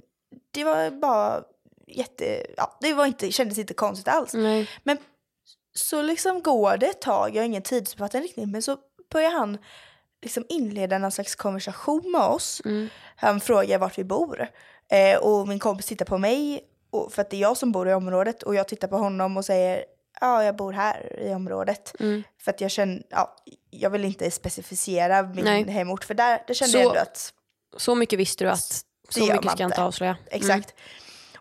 det 0.51 0.63
var 0.63 0.91
bara 0.91 1.43
jätte, 1.87 2.45
ja 2.57 2.77
det 2.81 2.93
var 2.93 3.05
inte, 3.05 3.31
kändes 3.31 3.57
inte 3.57 3.73
konstigt 3.73 4.07
alls. 4.07 4.33
Nej. 4.33 4.69
Men 4.83 4.97
så 5.73 6.01
liksom 6.01 6.41
går 6.41 6.77
det 6.77 6.85
ett 6.87 7.01
tag, 7.01 7.35
jag 7.35 7.41
har 7.41 7.45
ingen 7.45 7.61
tidsuppfattning 7.61 8.23
riktigt, 8.23 8.49
men 8.49 8.61
så 8.61 8.77
börjar 9.11 9.31
han 9.31 9.57
liksom 10.21 10.45
inleda 10.49 10.97
någon 10.97 11.11
slags 11.11 11.35
konversation 11.35 12.11
med 12.11 12.21
oss. 12.21 12.61
Mm. 12.65 12.89
Han 13.15 13.39
frågar 13.39 13.79
vart 13.79 13.97
vi 13.97 14.03
bor. 14.03 14.47
Eh, 14.91 15.17
och 15.19 15.47
min 15.47 15.59
kompis 15.59 15.85
tittar 15.85 16.05
på 16.05 16.17
mig, 16.17 16.61
och, 16.89 17.13
för 17.13 17.21
att 17.21 17.29
det 17.29 17.37
är 17.37 17.41
jag 17.41 17.57
som 17.57 17.71
bor 17.71 17.89
i 17.89 17.93
området, 17.93 18.43
och 18.43 18.55
jag 18.55 18.67
tittar 18.67 18.87
på 18.87 18.97
honom 18.97 19.37
och 19.37 19.45
säger 19.45 19.85
ja, 20.21 20.43
jag 20.43 20.55
bor 20.55 20.73
här 20.73 21.19
i 21.19 21.33
området. 21.33 21.95
Mm. 21.99 22.23
För 22.41 22.51
att 22.51 22.61
jag 22.61 22.71
känner, 22.71 23.03
ja, 23.09 23.35
jag 23.69 23.89
vill 23.89 24.05
inte 24.05 24.31
specificera 24.31 25.23
min 25.23 25.45
Nej. 25.45 25.63
hemort, 25.69 26.03
för 26.03 26.13
där, 26.13 26.43
där 26.47 26.53
kände 26.53 26.71
Så- 26.71 26.77
jag 26.77 26.85
ändå 26.87 26.99
att 26.99 27.33
Så 27.77 27.95
mycket 27.95 28.19
visste 28.19 28.43
du 28.43 28.49
att 28.49 28.81
så 29.09 29.19
mycket 29.19 29.51
ska 29.51 29.63
jag 29.63 29.69
inte 29.71 29.83
avslöja. 29.83 30.17
Exakt. 30.31 30.73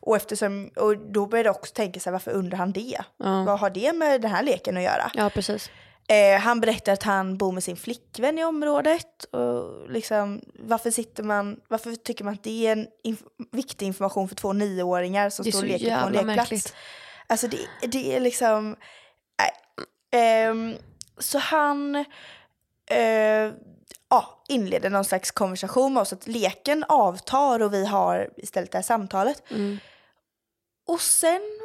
Och, 0.00 0.16
eftersom, 0.16 0.70
och 0.76 0.98
då 0.98 1.26
började 1.26 1.48
jag 1.48 1.56
också 1.56 1.74
tänka 1.74 2.00
så 2.00 2.10
här, 2.10 2.12
varför 2.12 2.30
undrar 2.30 2.58
han 2.58 2.72
det? 2.72 2.96
Ja. 3.16 3.44
Vad 3.44 3.58
har 3.60 3.70
det 3.70 3.92
med 3.92 4.20
den 4.20 4.30
här 4.30 4.42
leken 4.42 4.76
att 4.76 4.82
göra? 4.82 5.10
Ja, 5.14 5.30
precis. 5.30 5.70
Eh, 6.08 6.40
han 6.40 6.60
berättar 6.60 6.92
att 6.92 7.02
han 7.02 7.36
bor 7.38 7.52
med 7.52 7.64
sin 7.64 7.76
flickvän 7.76 8.38
i 8.38 8.44
området. 8.44 9.24
Och 9.24 9.90
liksom, 9.90 10.40
varför, 10.58 10.90
sitter 10.90 11.22
man, 11.22 11.60
varför 11.68 11.94
tycker 11.94 12.24
man 12.24 12.34
att 12.34 12.42
det 12.44 12.66
är 12.66 12.72
en 12.72 12.86
inf- 13.04 13.24
viktig 13.52 13.86
information 13.86 14.28
för 14.28 14.34
två 14.36 14.52
nioåringar 14.52 15.30
som 15.30 15.44
står 15.44 15.58
och 15.58 15.64
leker 15.68 16.00
på 16.00 16.06
en 16.06 16.12
lekplats? 16.12 16.36
märkligt. 16.36 16.74
Alltså 17.26 17.48
det, 17.48 17.68
det 17.82 18.16
är 18.16 18.20
liksom... 18.20 18.76
Nej. 19.38 19.52
Ehm, 20.22 20.76
så 21.18 21.38
han 21.38 21.96
eh, 22.90 23.52
ja, 24.10 24.44
inleder 24.48 24.90
någon 24.90 25.04
slags 25.04 25.30
konversation 25.30 25.94
med 25.94 26.00
oss. 26.00 26.12
Att 26.12 26.26
leken 26.26 26.84
avtar 26.88 27.62
och 27.62 27.74
vi 27.74 27.86
har 27.86 28.30
istället 28.36 28.72
det 28.72 28.78
här 28.78 28.82
samtalet. 28.82 29.50
Mm. 29.50 29.78
Och 30.86 31.00
sen 31.00 31.60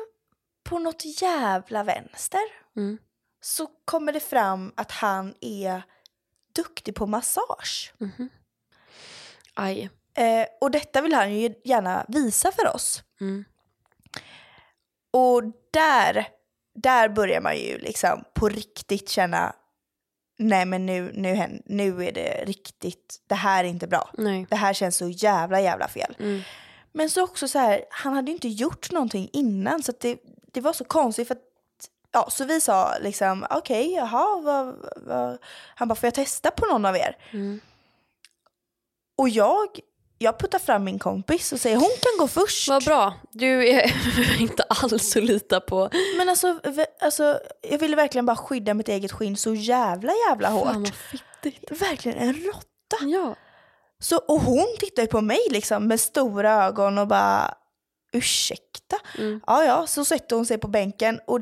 på 0.63 0.79
något 0.79 1.21
jävla 1.21 1.83
vänster 1.83 2.39
Mm. 2.75 2.97
så 3.41 3.67
kommer 3.85 4.13
det 4.13 4.19
fram 4.19 4.73
att 4.77 4.91
han 4.91 5.33
är 5.41 5.81
duktig 6.55 6.95
på 6.95 7.05
massage. 7.07 7.93
Aj. 9.53 9.89
Eh, 10.13 10.45
och 10.61 10.71
detta 10.71 11.01
vill 11.01 11.13
han 11.13 11.33
ju 11.33 11.53
gärna 11.63 12.05
visa 12.07 12.51
för 12.51 12.75
oss. 12.75 13.03
Mm. 13.21 13.45
Och 15.11 15.43
där, 15.71 16.27
där 16.75 17.09
börjar 17.09 17.41
man 17.41 17.57
ju 17.57 17.77
liksom 17.77 18.23
på 18.33 18.49
riktigt 18.49 19.09
känna 19.09 19.55
nej 20.37 20.65
men 20.65 20.85
nu, 20.85 21.11
nu, 21.13 21.61
nu 21.65 22.05
är 22.05 22.11
det 22.11 22.43
riktigt, 22.45 23.21
det 23.27 23.35
här 23.35 23.63
är 23.63 23.67
inte 23.67 23.87
bra. 23.87 24.09
Nej. 24.17 24.47
Det 24.49 24.55
här 24.55 24.73
känns 24.73 24.97
så 24.97 25.09
jävla 25.09 25.61
jävla 25.61 25.87
fel. 25.87 26.15
Mm. 26.19 26.41
Men 26.91 27.09
så 27.09 27.23
också 27.23 27.47
så 27.47 27.59
här, 27.59 27.85
han 27.89 28.13
hade 28.13 28.31
ju 28.31 28.33
inte 28.35 28.47
gjort 28.47 28.91
någonting 28.91 29.29
innan 29.33 29.83
så 29.83 29.93
det, 29.99 30.19
det 30.51 30.61
var 30.61 30.73
så 30.73 30.83
konstigt 30.83 31.27
för 31.27 31.35
att 31.35 31.43
Ja, 32.11 32.29
så 32.29 32.45
vi 32.45 32.61
sa 32.61 32.97
liksom 33.01 33.45
okej, 33.49 33.93
jaha, 33.93 34.41
vad, 34.41 34.75
vad. 34.95 35.37
han 35.75 35.87
bara 35.87 35.95
får 35.95 36.07
jag 36.07 36.13
testa 36.13 36.51
på 36.51 36.65
någon 36.65 36.85
av 36.85 36.95
er? 36.95 37.17
Mm. 37.31 37.59
Och 39.17 39.29
jag, 39.29 39.79
jag 40.21 40.39
puttar 40.39 40.59
fram 40.59 40.83
min 40.83 40.99
kompis 40.99 41.53
och 41.53 41.59
säger 41.59 41.75
hon 41.75 41.89
kan 42.01 42.19
gå 42.19 42.27
först. 42.27 42.69
Vad 42.69 42.85
bra. 42.85 43.13
Du 43.31 43.69
är 43.69 43.91
inte 44.41 44.63
alls 44.63 45.15
att 45.15 45.23
lita 45.23 45.59
på. 45.59 45.89
Men 46.17 46.29
alltså, 46.29 46.59
alltså, 47.01 47.39
jag 47.61 47.79
ville 47.79 47.95
verkligen 47.95 48.25
bara 48.25 48.37
skydda 48.37 48.73
mitt 48.73 48.89
eget 48.89 49.11
skinn 49.11 49.37
så 49.37 49.53
jävla 49.53 50.11
jävla 50.29 50.49
hårt. 50.49 50.67
Fan 50.67 50.87
vad. 51.43 51.79
Verkligen 51.79 52.17
en 52.17 52.33
råtta. 52.33 52.97
Ja. 53.01 53.35
Så, 53.99 54.17
och 54.17 54.41
hon 54.41 54.67
tittar 54.79 55.03
ju 55.03 55.07
på 55.07 55.21
mig 55.21 55.39
liksom 55.49 55.87
med 55.87 55.99
stora 55.99 56.65
ögon 56.65 56.97
och 56.97 57.07
bara 57.07 57.53
ursäkta? 58.13 58.97
Mm. 59.17 59.41
Ja, 59.47 59.63
ja, 59.63 59.87
så 59.87 60.05
sätter 60.05 60.35
hon 60.35 60.45
sig 60.45 60.57
på 60.57 60.67
bänken 60.67 61.19
och 61.27 61.39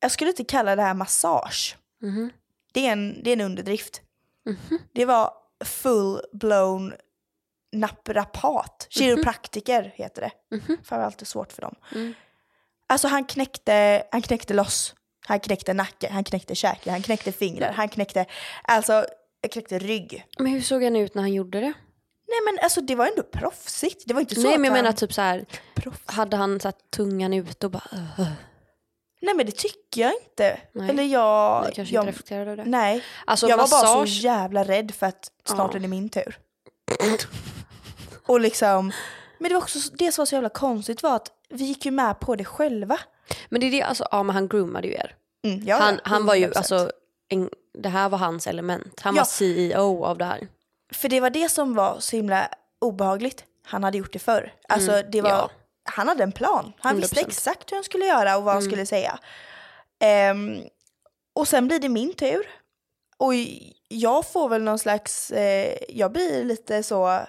jag 0.00 0.10
skulle 0.10 0.30
inte 0.30 0.44
kalla 0.44 0.76
det 0.76 0.82
här 0.82 0.94
massage. 0.94 1.76
Mhm. 2.02 2.30
Det 2.72 2.86
är 2.86 2.92
en, 2.92 3.22
det 3.22 3.30
är 3.30 3.32
en 3.32 3.40
underdrift. 3.40 4.00
Mhm. 4.46 4.78
Det 4.92 5.04
var 5.04 5.32
full-blown 5.64 6.92
naprapat. 7.74 8.86
Kiropraktiker 8.90 9.92
heter 9.94 10.22
det. 10.22 10.56
Mhm. 10.56 10.78
Fan 10.84 10.98
det 10.98 11.04
alltid 11.06 11.28
svårt 11.28 11.52
för 11.52 11.62
dem. 11.62 11.74
Mm. 11.94 12.14
Alltså 12.86 13.08
han 13.08 13.24
knäckte, 13.24 14.04
han 14.12 14.22
knäckte 14.22 14.54
loss. 14.54 14.94
Han 15.26 15.40
knäckte 15.40 15.74
nacke, 15.74 16.08
han 16.12 16.24
knäckte 16.24 16.54
käke, 16.54 16.90
han 16.90 17.02
knäckte 17.02 17.32
fingrar, 17.32 17.72
han 17.72 17.88
knäckte, 17.88 18.26
alltså, 18.62 19.06
jag 19.40 19.52
knäckte 19.52 19.78
rygg. 19.78 20.26
Men 20.38 20.46
hur 20.52 20.60
såg 20.60 20.82
han 20.82 20.96
ut 20.96 21.14
när 21.14 21.22
han 21.22 21.32
gjorde 21.32 21.60
det? 21.60 21.72
Nej 22.28 22.38
men 22.44 22.58
alltså 22.62 22.80
det 22.80 22.94
var 22.94 23.06
ändå 23.06 23.22
proffsigt. 23.22 24.02
Det 24.06 24.14
var 24.14 24.20
inte 24.20 24.34
så 24.34 24.40
Nej 24.40 24.54
att 24.54 24.60
men 24.60 24.64
jag 24.64 24.76
han... 24.76 24.84
menar 24.84 24.96
typ 24.96 25.12
så 25.12 25.20
här. 25.20 25.44
Hade 26.06 26.36
han 26.36 26.60
så 26.60 26.68
här, 26.68 26.74
tungan 26.96 27.32
ute 27.34 27.66
och 27.66 27.72
bara... 27.72 27.88
Uh, 28.18 28.26
Nej 29.22 29.34
men 29.34 29.46
det 29.46 29.52
tycker 29.52 30.00
jag 30.00 30.12
inte. 30.30 30.60
Nej. 30.72 30.90
Eller 30.90 31.02
jag... 31.02 31.64
jag 31.64 31.74
kanske 31.74 31.94
jag 31.94 32.02
inte 32.02 32.10
reflekterade 32.12 32.50
över 32.50 32.64
det. 32.64 32.70
nej, 32.70 33.04
Alltså 33.24 33.48
jag 33.48 33.56
var 33.56 33.68
bara 33.68 33.80
så 33.86 33.98
massage. 34.00 34.08
jävla 34.24 34.64
rädd 34.64 34.94
för 34.94 35.06
att 35.06 35.30
snart 35.44 35.70
Ja. 35.72 35.78
är 35.78 35.82
det 35.82 35.88
min 35.88 36.08
tur. 36.08 36.38
Och 38.26 38.40
liksom... 38.40 38.92
Men 39.38 39.48
det 39.48 39.54
var 39.54 39.62
också 39.62 39.78
det 39.98 40.12
som 40.12 40.22
var 40.22 40.26
så 40.26 40.34
jävla 40.34 40.48
konstigt 40.48 41.02
var 41.02 41.16
att 41.16 41.30
vi 41.48 41.64
gick 41.64 41.84
ju 41.84 41.90
med 41.90 42.20
på 42.20 42.36
det 42.36 42.44
själva. 42.44 42.98
Men 43.48 43.60
det 43.60 43.66
är 43.66 43.70
det, 43.70 43.82
alltså, 43.82 44.06
ja 44.10 44.22
men 44.22 44.34
han 44.34 44.48
groomade 44.48 44.88
ju 44.88 44.94
er. 44.94 45.14
Mm, 45.44 45.66
ja, 45.66 45.76
han, 45.76 46.00
han 46.04 46.26
var 46.26 46.34
ju, 46.34 46.46
100%. 46.46 46.56
alltså, 46.56 46.90
en, 47.28 47.50
det 47.78 47.88
här 47.88 48.08
var 48.08 48.18
hans 48.18 48.46
element. 48.46 49.00
Han 49.00 49.14
Ja. 49.14 49.20
var 49.20 49.26
CEO 49.26 50.04
av 50.04 50.18
det 50.18 50.24
här. 50.24 50.48
För 50.94 51.08
det 51.08 51.20
var 51.20 51.30
det 51.30 51.48
som 51.48 51.74
var 51.74 51.96
så 52.00 52.16
himla 52.16 52.48
obehagligt. 52.80 53.44
Han 53.66 53.84
hade 53.84 53.98
gjort 53.98 54.12
det 54.12 54.18
förr. 54.18 54.52
Alltså 54.68 55.02
det 55.12 55.20
var... 55.22 55.30
Mm, 55.30 55.40
ja. 55.40 55.50
Han 55.86 56.08
hade 56.08 56.22
en 56.22 56.32
plan. 56.32 56.72
Han 56.78 56.96
visste 56.96 57.20
100%. 57.20 57.26
exakt 57.26 57.72
hur 57.72 57.76
han 57.76 57.84
skulle 57.84 58.04
göra 58.04 58.36
och 58.36 58.42
vad 58.42 58.54
han 58.54 58.62
Mm. 58.62 58.70
skulle 58.72 58.86
säga. 58.86 59.18
Ehm, 60.00 60.56
och 61.34 61.48
sen 61.48 61.66
blir 61.68 61.78
det 61.78 61.88
min 61.88 62.14
tur. 62.14 62.46
Och 63.16 63.32
jag 63.88 64.26
får 64.26 64.48
väl 64.48 64.62
någon 64.62 64.78
slags... 64.78 65.30
Eh, 65.30 65.76
jag 65.88 66.12
blir 66.12 66.44
lite 66.44 66.82
så... 66.82 67.20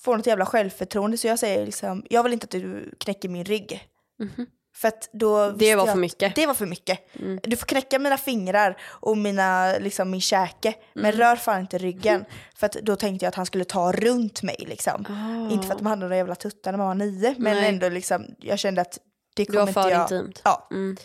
Får 0.00 0.16
något 0.16 0.26
jävla 0.26 0.46
självförtroende 0.46 1.18
så 1.18 1.26
jag 1.26 1.38
säger 1.38 1.66
liksom... 1.66 2.04
Jag 2.10 2.22
vill 2.22 2.32
inte 2.32 2.44
att 2.44 2.50
du 2.50 2.94
knäcker 3.00 3.28
min 3.28 3.44
rygg. 3.44 3.88
Mhm. 4.18 4.46
För 4.76 4.88
att 4.88 5.08
då 5.12 5.50
visste 5.50 5.76
var 5.76 5.86
jag 5.86 5.92
för 5.94 6.00
mycket. 6.00 6.34
Det 6.34 6.46
var 6.46 6.54
för 6.54 6.66
mycket. 6.66 7.16
Mm. 7.20 7.40
Du 7.42 7.56
får 7.56 7.66
knäcka 7.66 7.98
mina 7.98 8.16
fingrar 8.18 8.76
och 8.84 9.18
mina, 9.18 9.74
liksom, 9.78 10.10
min 10.10 10.20
käke. 10.20 10.74
Men 10.94 11.04
Mm. 11.04 11.16
rör 11.18 11.36
fan 11.36 11.60
inte 11.60 11.78
ryggen. 11.78 12.24
För 12.56 12.66
att 12.66 12.72
då 12.72 12.96
tänkte 12.96 13.24
jag 13.24 13.28
att 13.28 13.34
han 13.34 13.46
skulle 13.46 13.64
ta 13.64 13.92
runt 13.92 14.42
mig 14.42 14.56
liksom. 14.68 15.04
Ah. 15.08 15.52
Inte 15.52 15.66
för 15.66 15.72
att 15.74 15.78
de 15.78 15.86
hade 15.86 16.00
några 16.00 16.16
jävla 16.16 16.34
tuttar 16.34 16.72
när 16.72 16.78
man 16.78 16.86
var 16.86 16.94
nio. 16.94 17.34
Men 17.38 17.56
Nej. 17.56 17.68
ändå 17.68 17.88
liksom, 17.88 18.26
jag 18.38 18.58
kände 18.58 18.80
att 18.80 18.98
det 19.36 19.44
Det 19.44 19.52
var 19.52 19.66
kommer 19.66 19.68
inte 19.70 19.82
för 19.82 19.90
jag... 19.90 20.02
intimt. 20.02 20.40
Ja. 20.44 20.68
Mm. 20.70 20.96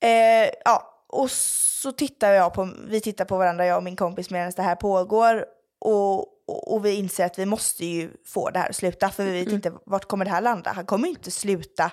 Eh, 0.00 0.50
ja. 0.64 1.04
Och 1.08 1.30
så 1.30 1.92
tittar 1.92 2.32
jag 2.32 2.54
på, 2.54 2.68
vi 2.88 3.00
tittar 3.00 3.24
på 3.24 3.36
varandra, 3.36 3.66
jag 3.66 3.76
och 3.76 3.82
min 3.82 3.96
kompis 3.96 4.30
medan 4.30 4.52
det 4.56 4.62
här 4.62 4.76
pågår. 4.76 5.44
Och, 5.80 6.26
och, 6.50 6.84
vi 6.84 6.94
inser 6.94 7.24
att 7.26 7.38
vi 7.38 7.46
måste 7.46 7.86
ju 7.86 8.10
få 8.26 8.50
det 8.50 8.58
här 8.58 8.68
att 8.70 8.76
sluta. 8.76 9.10
För 9.10 9.24
vi 9.24 9.32
vet 9.32 9.42
Mm. 9.42 9.54
inte 9.54 9.72
vart 9.86 10.04
kommer 10.04 10.24
det 10.24 10.30
här 10.30 10.40
landa. 10.40 10.72
Han 10.72 10.86
kommer 10.86 11.04
ju 11.08 11.10
inte 11.10 11.30
sluta 11.30 11.90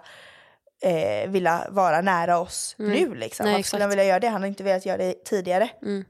eh, 0.81 1.29
vilja 1.29 1.67
vara 1.69 2.01
nära 2.01 2.39
oss 2.39 2.75
Nej. 2.77 3.05
nu 3.05 3.15
liksom. 3.15 3.43
Nej, 3.45 3.53
Varför 3.53 3.67
skulle 3.67 3.83
han 3.83 3.89
vilja 3.89 4.03
göra 4.05 4.19
det? 4.19 4.27
Han 4.27 4.41
har 4.41 4.47
inte 4.47 4.63
velat 4.63 4.85
göra 4.85 4.97
det 4.97 5.25
tidigare. 5.25 5.69
Mm. 5.81 6.05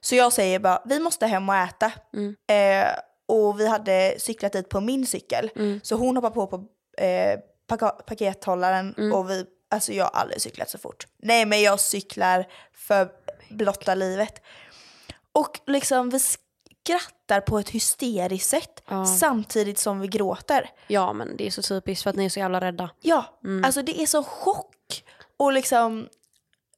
Så 0.00 0.14
jag 0.14 0.32
säger 0.32 0.58
bara, 0.58 0.82
vi 0.84 0.98
måste 0.98 1.26
hem 1.26 1.48
och 1.48 1.54
äta. 1.56 1.92
Mm. 2.14 2.36
Eh, 2.50 2.88
och 3.28 3.60
vi 3.60 3.68
hade 3.68 4.14
cyklat 4.18 4.52
dit 4.52 4.68
på 4.68 4.80
min 4.80 5.06
cykel. 5.06 5.50
Mm. 5.56 5.80
Så 5.82 5.96
hon 5.96 6.16
hoppar 6.16 6.30
på 6.30 6.46
på 6.46 6.56
eh, 7.04 7.38
paka- 7.68 8.02
pakethållaren 8.06 8.94
Mm. 8.98 9.12
och 9.12 9.30
vi, 9.30 9.44
alltså 9.70 9.92
jag 9.92 10.04
har 10.04 10.10
aldrig 10.20 10.40
cyklat 10.40 10.70
så 10.70 10.78
fort. 10.78 11.06
Nej 11.18 11.46
men 11.46 11.62
jag 11.62 11.80
cyklar 11.80 12.46
för 12.74 13.08
blotta 13.50 13.94
livet. 13.94 14.42
Och 15.32 15.60
liksom 15.66 16.10
vi 16.10 16.20
skrattar 16.84 17.40
på 17.40 17.58
ett 17.58 17.68
hysteriskt 17.70 18.48
sätt 18.50 18.82
Ja. 18.88 19.04
samtidigt 19.06 19.78
som 19.78 20.00
vi 20.00 20.08
gråter. 20.08 20.70
ja 20.86 21.12
men 21.12 21.36
det 21.36 21.46
är 21.46 21.50
så 21.50 21.62
typiskt 21.62 22.02
för 22.02 22.10
att 22.10 22.16
ni 22.16 22.24
är 22.24 22.28
så 22.28 22.38
jävla 22.40 22.60
rädda. 22.60 22.90
Ja, 23.00 23.38
Mm. 23.44 23.64
alltså 23.64 23.82
det 23.82 24.02
är 24.02 24.06
så 24.06 24.22
chock. 24.24 25.04
Och 25.36 25.52
liksom, 25.52 26.08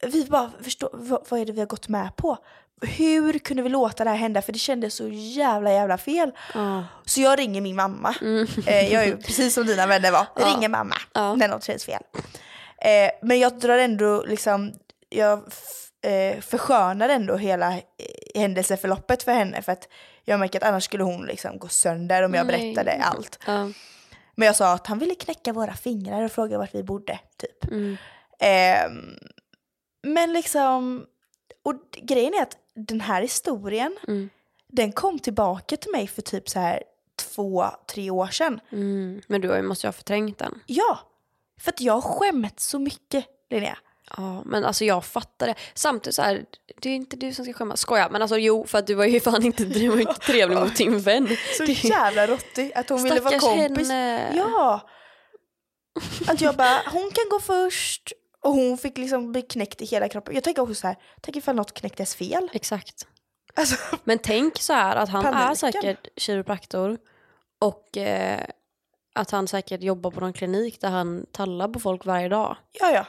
vi 0.07 0.25
bara 0.25 0.51
förstår, 0.63 0.91
vad, 0.93 1.27
vad 1.29 1.41
är 1.41 1.47
det 1.47 1.53
vi 1.53 1.61
har 1.61 1.67
gått 1.67 1.89
med 1.89 2.17
på? 2.17 2.37
Hur 2.83 3.39
kunde 3.39 3.63
vi 3.63 3.69
låta 3.69 4.05
det 4.05 4.11
här 4.11 4.17
hända? 4.17 4.43
För 4.43 4.53
det 4.53 4.59
kändes 4.59 4.95
så 4.95 5.09
jävla 5.09 5.73
jävla 5.73 5.99
fel. 5.99 6.31
Ja. 6.55 6.85
Så 7.05 7.21
jag 7.21 7.39
ringer 7.39 7.61
min 7.61 7.77
mamma. 7.77 8.15
Mm. 8.21 8.47
Eh, 8.67 8.93
jag 8.93 9.03
är 9.03 9.07
ju 9.07 9.17
precis 9.17 9.55
som 9.55 9.67
dina 9.67 9.87
vänner 9.87 10.13
var. 10.13 10.27
Jag 10.37 10.49
Ja. 10.49 10.55
ringer 10.57 10.69
mamma 10.69 10.95
Ja. 11.13 11.35
när 11.35 11.49
något 11.49 11.65
känns 11.65 11.85
fel. 11.85 12.03
Eh, 12.79 13.11
men 13.23 13.39
jag 13.41 13.59
drar 13.59 13.79
ändå 13.79 14.23
liksom, 14.27 14.73
jag 15.09 15.33
eh, 16.03 16.41
förskönar 16.41 17.09
ändå 17.09 17.37
hela 17.37 17.75
händelseförloppet 18.35 19.23
för 19.23 19.33
henne. 19.33 19.63
För 19.63 19.73
att 19.73 19.89
jag 20.25 20.41
märker 20.41 20.59
att 20.61 20.69
annars 20.69 20.85
skulle 20.85 21.05
hon 21.05 21.27
liksom 21.27 21.59
gå 21.59 21.69
sönder 21.69 22.23
om 22.23 22.35
jag 22.35 22.47
Nej. 22.47 22.75
berättade 22.75 23.03
allt. 23.05 23.39
Ja. 23.47 23.71
Men 24.35 24.47
jag 24.47 24.57
sa 24.57 24.73
att 24.73 24.87
han 24.87 24.99
ville 24.99 25.15
knäcka 25.15 25.53
våra 25.53 25.75
fingrar 25.75 26.23
och 26.23 26.33
fråga 26.33 26.59
vart 26.59 26.75
vi 26.75 26.83
bodde. 26.83 27.19
Typ. 27.37 27.65
Mm. 27.65 27.97
Ehm, 28.41 29.19
men 30.03 30.33
liksom, 30.33 31.07
och 31.63 31.75
grejen 32.03 32.35
är 32.35 32.43
att 32.43 32.57
den 32.75 33.01
här 33.01 33.23
historien, 33.23 33.97
Mm. 34.09 34.31
den 34.69 34.93
kom 34.93 35.19
tillbaka 35.19 35.77
till 35.77 35.91
mig 35.91 36.07
för 36.07 36.23
typ 36.23 36.49
så 36.49 36.59
här 36.61 36.83
två, 37.17 37.67
tre 37.87 38.11
år 38.11 38.27
sedan. 38.27 38.61
Mm. 38.73 39.23
Men 39.27 39.41
du 39.41 39.63
måste 39.63 39.87
ju 39.87 39.89
ha 39.89 39.93
förträngt 39.93 40.39
den. 40.39 40.61
Ja, 40.67 40.99
för 41.61 41.71
att 41.73 41.81
jag 41.81 41.93
har 41.95 42.01
skämt 42.01 42.61
så 42.61 42.79
mycket 42.79 43.25
Linnea. 43.51 43.79
Ja, 44.17 44.43
men 44.45 44.65
alltså 44.65 44.85
jag 44.85 45.05
fattar 45.05 45.47
det. 45.47 45.55
Samtidigt 45.75 46.15
så 46.15 46.23
här, 46.23 46.45
det 46.83 46.89
är 46.89 46.95
inte 46.95 47.17
du 47.17 47.33
som 47.35 47.45
ska 47.45 47.55
skämmas. 47.55 47.81
Skoja, 47.81 48.09
men 48.11 48.23
alltså 48.23 48.37
jo, 48.39 48.67
för 48.67 48.79
att 48.79 48.87
du 48.87 48.95
var 48.95 49.05
ju 49.05 49.21
fan 49.31 49.45
inte, 49.45 49.65
du 49.65 49.89
var 49.89 50.01
inte 50.01 50.15
trevlig 50.15 50.57
mot 50.59 50.77
din 50.77 51.01
vän. 51.01 51.29
Så 51.59 51.65
Det- 51.65 51.85
jävla 51.85 52.27
råttig 52.27 52.73
att 52.75 52.89
hon 52.89 53.03
ville 53.03 53.21
vara 53.21 53.39
kompis. 53.39 53.89
henne. 53.91 54.33
Ja. 54.37 54.81
Att 56.29 56.41
jag 56.41 56.57
bara, 56.57 56.83
hon 56.93 57.11
kan 57.11 57.25
gå 57.31 57.41
först. 57.41 58.13
Och 58.41 58.53
hon 58.53 58.79
fick 58.79 58.99
liksom 58.99 59.33
bli 59.33 59.43
knäckt 59.43 59.83
i 59.83 59.85
hela 59.85 60.09
kroppen. 60.09 60.35
Jag 60.35 60.45
tänker 60.45 60.63
också 60.63 60.75
så 60.75 60.87
här, 60.87 60.97
tänk 61.21 61.37
ifall 61.37 61.57
något 61.57 61.75
knäcktes 61.75 62.15
fel. 62.15 62.51
Exakt. 62.53 63.07
Alltså, 63.55 63.77
Men 64.05 64.19
tänk 64.19 64.59
så 64.63 64.73
här 64.73 64.97
att 64.97 65.09
han 65.09 65.27
är 65.27 65.33
Paniken. 65.33 65.57
säkert 65.57 66.09
kiropraktor 66.17 66.99
och 67.61 67.97
eh, 67.97 68.41
att 69.15 69.31
han 69.31 69.49
säkert 69.49 69.83
jobbar 69.83 70.11
på 70.11 70.21
någon 70.21 70.33
klinik 70.33 70.81
där 70.81 70.89
han 70.91 71.27
tallar 71.33 71.69
på 71.69 71.81
folk 71.81 72.05
varje 72.05 72.29
dag. 72.29 72.57
ja 72.81 72.91
ja. 72.91 73.07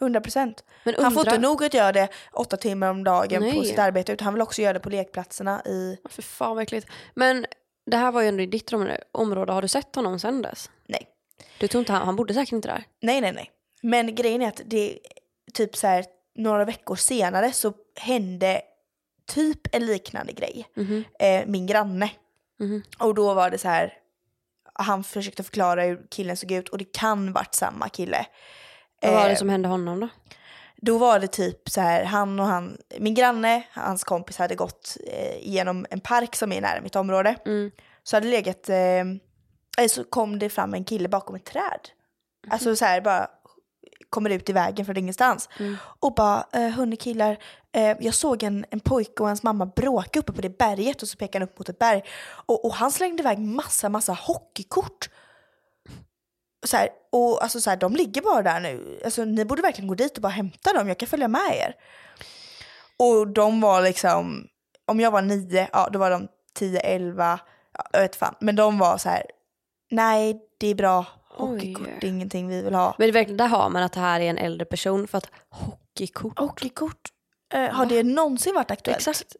100 0.00 0.20
procent. 0.20 0.64
Han 0.98 1.12
får 1.12 1.20
inte 1.28 1.38
nog 1.38 1.64
att 1.64 1.74
göra 1.74 1.92
det 1.92 2.08
åtta 2.32 2.56
timmar 2.56 2.90
om 2.90 3.04
dagen 3.04 3.40
på 3.42 3.46
Nej. 3.58 3.64
sitt 3.64 3.78
arbete 3.78 4.12
utan 4.12 4.24
han 4.24 4.34
vill 4.34 4.42
också 4.42 4.62
göra 4.62 4.72
det 4.72 4.80
på 4.80 4.90
lekplatserna 4.90 5.62
i... 5.66 5.96
För 6.10 6.22
fan 6.22 6.54
vad 6.54 6.62
äckligt. 6.62 6.86
Men 7.14 7.46
det 7.86 7.96
här 7.96 8.12
var 8.12 8.22
ju 8.22 8.28
ändå 8.28 8.42
i 8.42 8.46
ditt 8.46 8.72
om- 8.72 8.88
område. 9.12 9.52
Har 9.52 9.62
du 9.62 9.68
sett 9.68 9.94
honom 9.96 10.18
sen 10.18 10.42
dess? 10.42 10.70
Nej. 10.88 11.08
Du 11.58 11.68
tror 11.68 11.80
inte 11.80 11.92
han, 11.92 12.06
han 12.06 12.16
bodde 12.16 12.34
säkert 12.34 12.52
inte 12.52 12.68
där? 12.68 12.84
Nej 13.02 13.20
nej 13.20 13.32
nej. 13.32 13.50
Men 13.82 14.14
grejen 14.14 14.42
är 14.42 14.48
att 14.48 14.60
det 14.64 14.98
typ 15.54 15.76
så 15.76 15.86
här 15.86 16.04
några 16.36 16.64
veckor 16.64 16.96
senare 16.96 17.52
så 17.52 17.72
hände 18.00 18.60
typ 19.26 19.74
en 19.74 19.86
liknande 19.86 20.32
grej. 20.32 20.66
Mhm. 20.76 21.04
Eh, 21.18 21.46
min 21.46 21.66
granne. 21.66 22.10
Mhm. 22.58 22.82
Och 22.98 23.14
då 23.14 23.34
var 23.34 23.50
det 23.50 23.58
så 23.58 23.68
här, 23.68 23.92
han 24.74 25.04
försökte 25.04 25.42
förklara 25.42 25.82
hur 25.82 26.06
killen 26.10 26.36
såg 26.36 26.52
ut 26.52 26.68
och 26.68 26.78
det 26.78 26.92
kan 26.92 27.32
varit 27.32 27.54
samma 27.54 27.88
kille. 27.88 28.26
Vad 29.00 29.12
var 29.12 29.24
det 29.24 29.30
Eh, 29.30 29.36
som 29.36 29.48
hände 29.48 29.68
honom 29.68 30.00
då? 30.00 30.08
Då 30.76 30.98
var 30.98 31.20
det 31.20 31.26
typ 31.26 31.70
så 31.70 31.80
här, 31.80 32.04
han 32.04 32.40
och 32.40 32.46
han, 32.46 32.78
min 32.98 33.14
granne, 33.14 33.62
hans 33.72 34.04
kompis 34.04 34.38
hade 34.38 34.54
gått 34.54 34.96
eh, 35.06 35.48
genom 35.48 35.86
en 35.90 36.00
park 36.00 36.36
som 36.36 36.52
är 36.52 36.60
nära 36.60 36.80
mitt 36.80 36.96
område. 36.96 37.36
Mm. 37.46 37.70
Så 38.02 38.16
hade 38.16 38.28
legat, 38.28 38.68
eh, 38.68 39.00
eller 39.78 39.88
så 39.88 40.04
kom 40.04 40.38
det 40.38 40.48
fram 40.48 40.74
en 40.74 40.84
kille 40.84 41.08
bakom 41.08 41.36
ett 41.36 41.44
träd. 41.44 41.88
Alltså 42.50 42.76
så 42.76 42.84
här 42.84 43.00
bara 43.00 43.30
kommer 44.10 44.30
ut 44.30 44.48
i 44.48 44.52
vägen 44.52 44.86
från 44.86 44.96
ingenstans. 44.96 45.48
Mm. 45.58 45.76
Och 46.00 46.14
bara, 46.14 46.46
eh, 46.52 46.68
hörni 46.68 46.96
killar, 46.96 47.38
Eh, 47.72 47.96
jag 48.00 48.14
såg 48.14 48.42
en, 48.42 48.64
en 48.70 48.80
pojke 48.80 49.22
och 49.22 49.26
hans 49.26 49.42
mamma 49.42 49.66
bråka 49.66 50.18
uppe 50.18 50.32
på 50.32 50.40
det 50.40 50.58
berget 50.58 51.02
och 51.02 51.08
så 51.08 51.16
pekade 51.16 51.44
han 51.44 51.48
upp 51.48 51.58
mot 51.58 51.68
ett 51.68 51.78
berg. 51.78 52.02
Och, 52.46 52.64
och 52.64 52.74
han 52.74 52.90
slängde 52.90 53.22
iväg 53.22 53.38
massa, 53.38 53.88
massa 53.88 54.12
hockeykort. 54.12 55.10
Så 56.66 56.76
här, 56.76 56.88
och 57.12 57.42
alltså 57.42 57.60
så 57.60 57.70
här, 57.70 57.76
de 57.76 57.94
ligger 57.96 58.22
bara 58.22 58.42
där 58.42 58.60
nu. 58.60 59.00
Alltså, 59.04 59.24
ni 59.24 59.44
borde 59.44 59.62
verkligen 59.62 59.88
gå 59.88 59.94
dit 59.94 60.16
och 60.16 60.22
bara 60.22 60.28
hämta 60.28 60.72
dem. 60.72 60.88
Jag 60.88 60.98
kan 60.98 61.08
följa 61.08 61.28
med 61.28 61.56
er. 61.56 61.74
Och 62.96 63.28
de 63.28 63.60
var 63.60 63.82
liksom, 63.82 64.46
om 64.86 65.00
jag 65.00 65.10
var 65.10 65.22
nio, 65.22 65.68
ja 65.72 65.88
då 65.92 65.98
var 65.98 66.10
de 66.10 66.28
tio, 66.54 66.80
elva, 66.80 67.40
ja, 67.78 67.84
jag 67.92 68.00
vet 68.00 68.16
fan. 68.16 68.34
Men 68.40 68.56
de 68.56 68.78
var 68.78 68.98
så 68.98 69.08
här, 69.08 69.22
nej 69.90 70.40
det 70.58 70.66
är 70.66 70.74
bra, 70.74 71.06
hockeykort 71.28 71.86
Oj. 71.86 71.98
är 72.00 72.04
ingenting 72.08 72.48
vi 72.48 72.62
vill 72.62 72.74
ha. 72.74 72.94
Men 72.98 73.08
det 73.08 73.12
verkligen, 73.12 73.36
där 73.36 73.46
har 73.46 73.70
man 73.70 73.82
att 73.82 73.92
det 73.92 74.00
här 74.00 74.20
är 74.20 74.30
en 74.30 74.38
äldre 74.38 74.64
person 74.64 75.08
för 75.08 75.18
att 75.18 75.30
hockeykort. 75.50 76.38
Hockeykort, 76.38 77.08
eh, 77.54 77.70
har 77.70 77.86
det 77.86 78.02
någonsin 78.02 78.54
varit 78.54 78.70
aktuellt? 78.70 78.98
Exakt. 78.98 79.36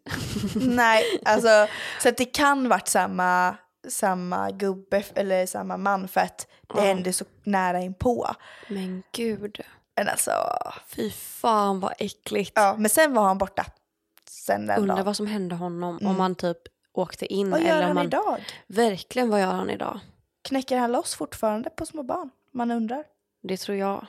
Nej, 0.55 1.21
alltså 1.25 1.67
så 2.03 2.09
att 2.09 2.17
det 2.17 2.25
kan 2.25 2.69
varit 2.69 2.89
samma, 2.89 3.57
samma 3.89 4.51
gubbe 4.51 5.05
eller 5.15 5.47
samma 5.47 5.77
man 5.77 6.09
för 6.09 6.21
att 6.21 6.39
det 6.39 6.75
Ja. 6.75 6.81
hände 6.81 7.13
så 7.13 7.25
nära 7.43 7.81
inpå. 7.81 8.27
Men 8.69 9.03
gud. 9.13 9.61
Men 9.97 10.09
alltså, 10.09 10.33
Fy 10.87 11.11
fan 11.11 11.81
vad 11.81 11.93
äckligt. 11.99 12.53
ja, 12.55 12.75
men 12.79 12.91
sen 12.91 13.15
var 13.15 13.23
han 13.23 13.39
borta. 13.39 13.67
Sen 14.31 14.67
den 14.67 14.79
Undrar 14.81 15.05
vad 15.05 15.17
som 15.17 15.27
hände 15.27 15.55
honom 15.55 15.97
Mm. 15.99 16.11
om 16.11 16.21
han 16.21 16.35
typ 16.35 16.59
åkte 16.93 17.27
in. 17.35 17.51
Vad 17.51 17.61
gör 17.61 17.69
eller 17.69 17.81
om 17.81 17.87
han 17.87 17.95
man... 17.95 18.07
idag? 18.07 18.45
Verkligen, 18.67 19.31
vad 19.31 19.41
gör 19.41 19.53
han 19.53 19.71
idag? 19.71 20.01
Knäcker 20.43 20.79
han 20.79 20.93
loss 20.93 21.15
fortfarande 21.15 21.71
på 21.71 21.87
små 21.87 22.03
barn? 22.03 22.31
Man 22.53 22.71
undrar. 22.71 23.05
Det 23.43 23.57
tror 23.57 23.77
jag. 23.79 24.07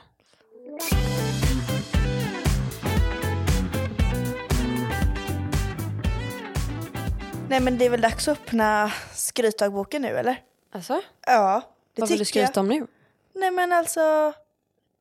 Nej 7.52 7.60
men 7.60 7.78
det 7.78 7.84
är 7.84 7.90
väl 7.90 8.00
dags 8.00 8.28
att 8.28 8.38
öppna 8.38 8.92
skrytdagboken 9.14 10.02
nu 10.02 10.08
eller? 10.08 10.42
Alltså, 10.72 11.02
Ja, 11.26 11.62
det 11.94 12.00
vad 12.00 12.08
vill 12.10 12.18
du 12.18 12.24
tycker 12.24 12.40
jag. 12.40 12.48
skryta 12.48 12.60
om 12.60 12.68
nu? 12.68 12.86
Nej 13.34 13.50
men 13.50 13.72
alltså 13.72 14.32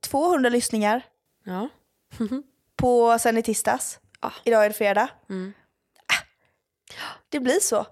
200 0.03 0.50
lyssningar 0.50 1.01
Ja. 1.43 1.70
på 2.75 3.20
sen 3.20 3.38
i 3.38 3.43
tisdags. 3.43 4.00
Ah. 4.20 4.31
Idag 4.43 4.65
är 4.65 4.70
det 4.70 4.75
fredag. 4.75 5.10
Mm. 5.29 5.53
Det 7.29 7.39
blir 7.39 7.60
så. 7.60 7.86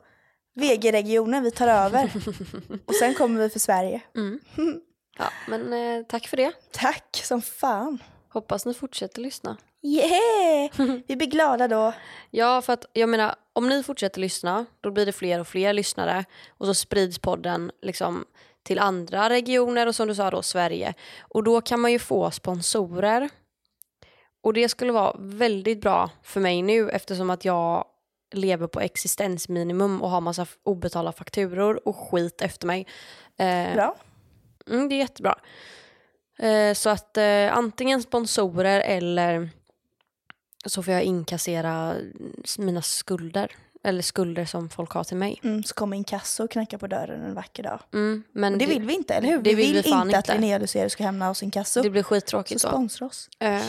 VG-regionen, 0.56 1.44
vi 1.44 1.52
tar 1.52 1.68
över. 1.68 2.12
Och 2.86 2.96
sen 2.96 3.14
kommer 3.14 3.42
vi 3.42 3.50
för 3.50 3.60
Sverige. 3.60 4.02
Mm. 4.16 4.40
Ja, 5.18 5.30
men 5.48 5.74
eh, 5.74 6.04
tack 6.06 6.28
för 6.28 6.38
det. 6.38 6.52
Tack 6.72 7.22
som 7.24 7.42
fan. 7.42 8.04
Hoppas 8.30 8.66
ni 8.66 8.74
fortsätter 8.74 9.22
lyssna. 9.22 9.58
Yeah! 9.82 10.72
Vi 11.08 11.16
blir 11.16 11.28
glada 11.28 11.68
då. 11.68 11.94
Ja, 12.32 12.62
för 12.62 12.74
att 12.74 12.86
jag 12.94 13.10
menar, 13.10 13.36
om 13.54 13.70
ni 13.70 13.84
fortsätter 13.84 14.22
lyssna, 14.22 14.66
då 14.82 14.92
blir 14.92 15.06
det 15.06 15.12
fler 15.12 15.40
och 15.40 15.48
fler 15.48 15.74
lyssnare 15.74 16.26
och 16.50 16.66
så 16.66 16.74
sprids 16.74 17.20
podden 17.20 17.72
liksom 17.82 18.26
till 18.64 18.80
andra 18.80 19.30
regioner 19.30 19.88
och 19.88 19.96
som 19.96 20.08
du 20.08 20.16
sa 20.16 20.30
då 20.30 20.42
Sverige. 20.42 20.94
Och 21.20 21.44
då 21.44 21.62
kan 21.62 21.80
man 21.80 21.92
ju 21.92 22.00
få 22.00 22.32
sponsorer. 22.32 23.30
Och 24.42 24.54
det 24.54 24.70
skulle 24.70 24.92
vara 24.92 25.16
väldigt 25.20 25.82
bra 25.82 26.10
för 26.24 26.40
mig 26.40 26.62
nu 26.62 26.90
eftersom 26.90 27.30
att 27.30 27.46
jag 27.46 27.86
lever 28.34 28.68
på 28.68 28.80
existensminimum 28.80 30.02
och 30.02 30.10
har 30.10 30.22
massa 30.22 30.46
obetalda 30.64 31.12
fakturor 31.12 31.88
och 31.88 31.96
skit 31.96 32.42
efter 32.42 32.68
mig. 32.68 32.88
Eh, 33.38 33.74
Bra. 33.74 33.96
Mm, 34.68 34.90
det 34.90 34.96
är 34.96 35.00
jättebra. 35.00 35.40
Eh, 36.40 36.74
så 36.74 36.90
att 36.90 37.18
eh, 37.18 37.58
antingen 37.58 38.02
sponsorer 38.02 38.82
eller 38.82 39.50
så 40.66 40.84
får 40.84 40.94
jag 40.94 41.04
inkassera 41.04 41.96
mina 42.58 42.82
skulder. 42.82 43.52
Eller 43.84 44.02
skulder 44.02 44.46
som 44.46 44.70
folk 44.70 44.92
har 44.92 45.04
till 45.04 45.18
mig. 45.18 45.40
Mm, 45.44 45.64
så 45.64 45.74
kommer 45.74 45.98
inkasso 45.98 46.44
och 46.44 46.52
knackar 46.52 46.78
på 46.78 46.88
dörren 46.88 47.24
en 47.24 47.34
vacker 47.34 47.64
dag. 47.64 47.80
Mm, 47.94 48.24
men 48.32 48.54
Och 48.54 48.60
det 48.60 48.66
vill 48.66 48.82
vi 48.86 48.94
inte, 48.94 49.14
eller 49.14 49.28
hur? 49.28 49.38
det 49.42 49.56
vi 49.56 49.56
vill 49.56 49.74
vi 49.74 49.84
fan 49.84 50.08
inte 50.08 50.18
att 50.18 50.26
inte. 50.30 50.34
Linnea 50.42 50.58
Lucero 50.58 50.90
ska 50.90 51.04
hamna 51.06 51.28
hos 51.28 51.44
inkasso. 51.44 51.82
det 51.82 51.90
blir 51.90 52.04
Så 52.04 52.08
skittråkigt 52.10 52.62
då. 52.64 52.68
sponsra 52.70 53.06
oss. 53.08 53.30
Eh, 53.40 53.62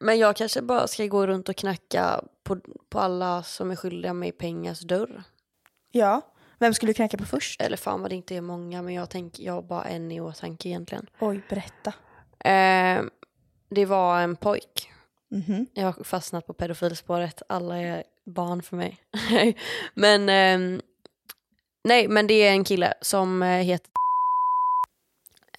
men 0.00 0.18
jag 0.18 0.36
kanske 0.36 0.62
bara 0.62 0.86
ska 0.86 1.06
gå 1.06 1.26
runt 1.26 1.48
och 1.48 1.56
knacka 1.56 2.24
på, 2.42 2.56
på 2.88 3.00
alla 3.00 3.42
som 3.42 3.70
är 3.70 3.76
skyldiga 3.76 4.12
mig 4.12 4.32
pengars 4.32 4.80
dörr. 4.80 5.22
Ja. 5.90 6.20
Vem 6.58 6.74
skulle 6.74 6.90
du 6.90 6.94
knacka 6.94 7.16
på 7.16 7.24
först? 7.24 7.60
Eller 7.60 7.76
fan 7.76 8.00
vad 8.00 8.10
det 8.10 8.16
inte 8.16 8.36
är 8.36 8.40
många 8.40 8.82
men 8.82 8.94
jag 8.94 9.10
tänker 9.10 9.42
jag 9.42 9.52
har 9.52 9.62
bara 9.62 9.84
en 9.84 10.12
i 10.12 10.20
åtanke 10.20 10.68
egentligen. 10.68 11.06
Oj, 11.20 11.40
berätta. 11.48 11.92
Eh, 12.50 13.02
det 13.70 13.86
var 13.86 14.20
en 14.20 14.36
pojk 14.36 14.90
Mhm. 15.34 15.66
Jag 15.74 15.84
har 15.84 16.04
fastnat 16.04 16.46
på 16.46 16.52
pedofilspåret. 16.52 17.42
Alla 17.48 17.78
är 17.78 18.04
barn 18.26 18.62
för 18.62 18.76
mig. 18.76 18.96
men 19.94 20.28
ehm, 20.28 20.80
nej, 21.84 22.08
men 22.08 22.26
det 22.26 22.34
är 22.34 22.50
en 22.50 22.64
kille 22.64 22.94
som 23.00 23.42
eh, 23.42 23.48
heter 23.48 23.90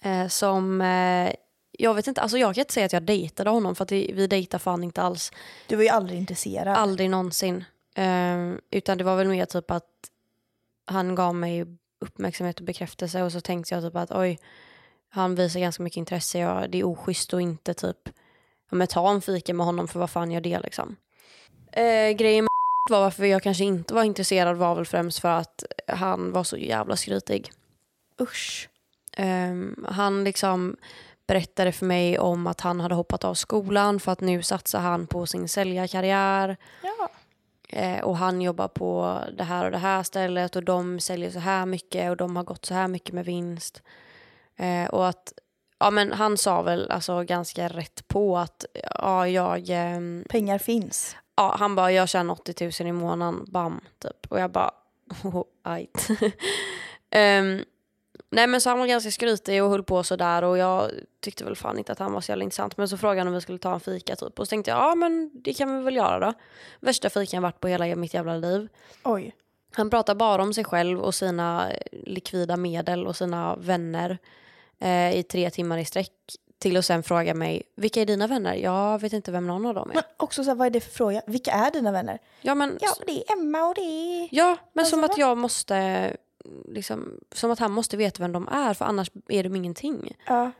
eh, 0.02 0.28
som 0.28 0.80
eh, 0.80 1.32
jag 1.78 1.94
vet 1.94 2.06
inte, 2.06 2.20
alltså 2.20 2.38
jag 2.38 2.54
kan 2.54 2.62
inte 2.62 2.74
säga 2.74 2.86
att 2.86 2.92
jag 2.92 3.02
dejtade 3.02 3.50
honom 3.50 3.74
för 3.74 3.84
att 3.84 3.92
vi, 3.92 4.12
vi 4.12 4.26
dejtar 4.26 4.58
fan 4.58 4.84
inte 4.84 5.02
alls. 5.02 5.32
Du 5.66 5.76
var 5.76 5.82
ju 5.82 5.88
aldrig 5.88 6.18
intresserad. 6.18 6.76
Aldrig 6.76 7.10
någonsin. 7.10 7.64
Ehm, 7.94 8.60
utan 8.70 8.98
det 8.98 9.04
var 9.04 9.16
väl 9.16 9.28
mer 9.28 9.44
typ 9.44 9.70
att 9.70 9.84
han 10.86 11.14
gav 11.14 11.34
mig 11.34 11.64
uppmärksamhet 12.00 12.58
och 12.58 12.66
bekräftelse 12.66 13.22
och 13.22 13.32
så 13.32 13.40
tänkte 13.40 13.74
jag 13.74 13.84
typ 13.84 13.96
att 13.96 14.10
oj, 14.10 14.38
han 15.08 15.34
visar 15.34 15.60
ganska 15.60 15.82
mycket 15.82 15.96
intresse. 15.96 16.38
Jag, 16.38 16.70
det 16.70 16.78
är 16.78 16.84
oschysst 16.84 17.32
och 17.32 17.40
inte 17.40 17.74
typ 17.74 18.08
men 18.70 18.86
ta 18.86 19.10
en 19.10 19.20
fika 19.20 19.54
med 19.54 19.66
honom 19.66 19.88
för 19.88 20.00
vad 20.00 20.10
fan 20.10 20.30
gör 20.30 20.40
det 20.40 20.60
liksom. 20.60 20.96
Eh, 21.72 22.10
grejen 22.10 22.44
med 22.44 22.50
var 22.90 23.00
varför 23.00 23.24
jag 23.24 23.42
kanske 23.42 23.64
inte 23.64 23.94
var 23.94 24.02
intresserad 24.02 24.56
var 24.56 24.74
väl 24.74 24.86
främst 24.86 25.18
för 25.18 25.28
att 25.28 25.64
han 25.86 26.32
var 26.32 26.44
så 26.44 26.56
jävla 26.56 26.96
skrytig. 26.96 27.52
Usch. 28.20 28.68
Eh, 29.16 29.54
han 29.88 30.24
liksom 30.24 30.76
berättade 31.26 31.72
för 31.72 31.86
mig 31.86 32.18
om 32.18 32.46
att 32.46 32.60
han 32.60 32.80
hade 32.80 32.94
hoppat 32.94 33.24
av 33.24 33.34
skolan 33.34 34.00
för 34.00 34.12
att 34.12 34.20
nu 34.20 34.42
satsar 34.42 34.80
han 34.80 35.06
på 35.06 35.26
sin 35.26 35.48
säljarkarriär. 35.48 36.56
Ja. 36.82 37.10
Eh, 37.68 38.04
och 38.04 38.16
han 38.16 38.42
jobbar 38.42 38.68
på 38.68 39.20
det 39.36 39.44
här 39.44 39.64
och 39.64 39.70
det 39.70 39.78
här 39.78 40.02
stället 40.02 40.56
och 40.56 40.64
de 40.64 41.00
säljer 41.00 41.30
så 41.30 41.38
här 41.38 41.66
mycket 41.66 42.10
och 42.10 42.16
de 42.16 42.36
har 42.36 42.44
gått 42.44 42.64
så 42.66 42.74
här 42.74 42.88
mycket 42.88 43.14
med 43.14 43.24
vinst. 43.24 43.82
Eh, 44.56 44.86
och 44.86 45.08
att, 45.08 45.32
ja 45.78 45.90
men 45.90 46.12
han 46.12 46.36
sa 46.36 46.62
väl 46.62 46.90
alltså 46.90 47.22
ganska 47.22 47.68
rätt 47.68 48.08
på 48.08 48.38
att, 48.38 48.64
ja 48.94 49.28
jag, 49.28 49.64
ehm, 49.68 50.24
Pengar 50.28 50.58
finns. 50.58 51.16
ja 51.36 51.56
han 51.58 51.74
bara 51.74 51.92
jag 51.92 52.08
tjänar 52.08 52.32
80 52.32 52.82
000 52.82 52.88
i 52.88 52.92
månaden, 52.92 53.44
bam 53.48 53.80
typ. 53.98 54.26
Och 54.28 54.40
jag 54.40 54.50
bara, 54.50 54.70
oh, 55.24 55.42
ajt. 55.62 56.08
Ehm, 57.10 57.64
nej 58.30 58.46
men 58.46 58.60
så 58.60 58.68
han 58.70 58.78
var 58.78 58.86
ganska 58.86 59.10
skrytig 59.10 59.64
och 59.64 59.70
höll 59.70 59.82
på 59.82 60.02
sådär 60.02 60.44
och 60.44 60.58
jag 60.58 60.90
tyckte 61.20 61.44
väl 61.44 61.56
fan 61.56 61.78
inte 61.78 61.92
att 61.92 61.98
han 61.98 62.12
var 62.12 62.20
så 62.20 62.32
jävla 62.32 62.44
intressant. 62.44 62.76
Men 62.76 62.88
så 62.88 62.96
frågade 62.96 63.20
han 63.20 63.28
om 63.28 63.34
vi 63.34 63.40
skulle 63.40 63.58
ta 63.58 63.74
en 63.74 63.80
fika 63.80 64.16
typ 64.16 64.38
och 64.38 64.46
så 64.46 64.50
tänkte 64.50 64.70
jag, 64.70 64.78
ja 64.78 64.94
men 64.94 65.30
det 65.34 65.54
kan 65.54 65.78
vi 65.78 65.84
väl 65.84 65.96
göra 65.96 66.20
då. 66.26 66.32
Värsta 66.80 67.10
fikan 67.10 67.42
varit 67.42 67.60
på 67.60 67.68
hela 67.68 67.96
mitt 67.96 68.14
jävla 68.14 68.36
liv. 68.36 68.68
Oj. 69.04 69.34
Han 69.72 69.90
pratar 69.90 70.14
bara 70.14 70.42
om 70.42 70.54
sig 70.54 70.64
själv 70.64 71.00
och 71.00 71.14
sina 71.14 71.70
likvida 71.92 72.56
medel 72.56 73.06
och 73.06 73.16
sina 73.16 73.56
vänner 73.56 74.18
eh, 74.78 75.18
i 75.18 75.22
tre 75.22 75.50
timmar 75.50 75.78
i 75.78 75.84
sträck. 75.84 76.12
Till 76.58 76.76
att 76.76 76.84
sen 76.84 77.02
fråga 77.02 77.34
mig, 77.34 77.62
vilka 77.74 78.00
är 78.00 78.06
dina 78.06 78.26
vänner? 78.26 78.54
Jag 78.54 79.00
vet 79.00 79.12
inte 79.12 79.32
vem 79.32 79.46
någon 79.46 79.66
av 79.66 79.74
dem 79.74 79.90
är. 79.90 79.94
Men 79.94 80.02
också 80.16 80.44
så 80.44 80.50
här, 80.50 80.54
vad 80.54 80.66
är 80.66 80.70
det 80.70 80.80
för 80.80 80.90
fråga? 80.90 81.22
Vilka 81.26 81.50
är 81.50 81.70
dina 81.70 81.92
vänner? 81.92 82.18
Ja 82.40 82.54
men, 82.54 82.78
Ja, 82.80 82.94
det 83.06 83.12
är 83.12 83.32
Emma 83.32 83.64
och 83.68 83.74
det 83.74 83.80
är... 83.80 84.28
ja, 84.32 84.56
men 84.72 84.82
Alltså, 84.82 84.96
som 84.96 85.04
att 85.04 85.18
jag 85.18 85.38
måste, 85.38 86.16
liksom, 86.68 87.20
som 87.32 87.50
att 87.50 87.58
han 87.58 87.72
måste 87.72 87.96
veta 87.96 88.22
vem 88.22 88.32
de 88.32 88.48
är 88.48 88.74
för 88.74 88.84
annars 88.84 89.10
är 89.28 89.42
de 89.42 89.56
ingenting. 89.56 90.16
Ja. 90.26 90.50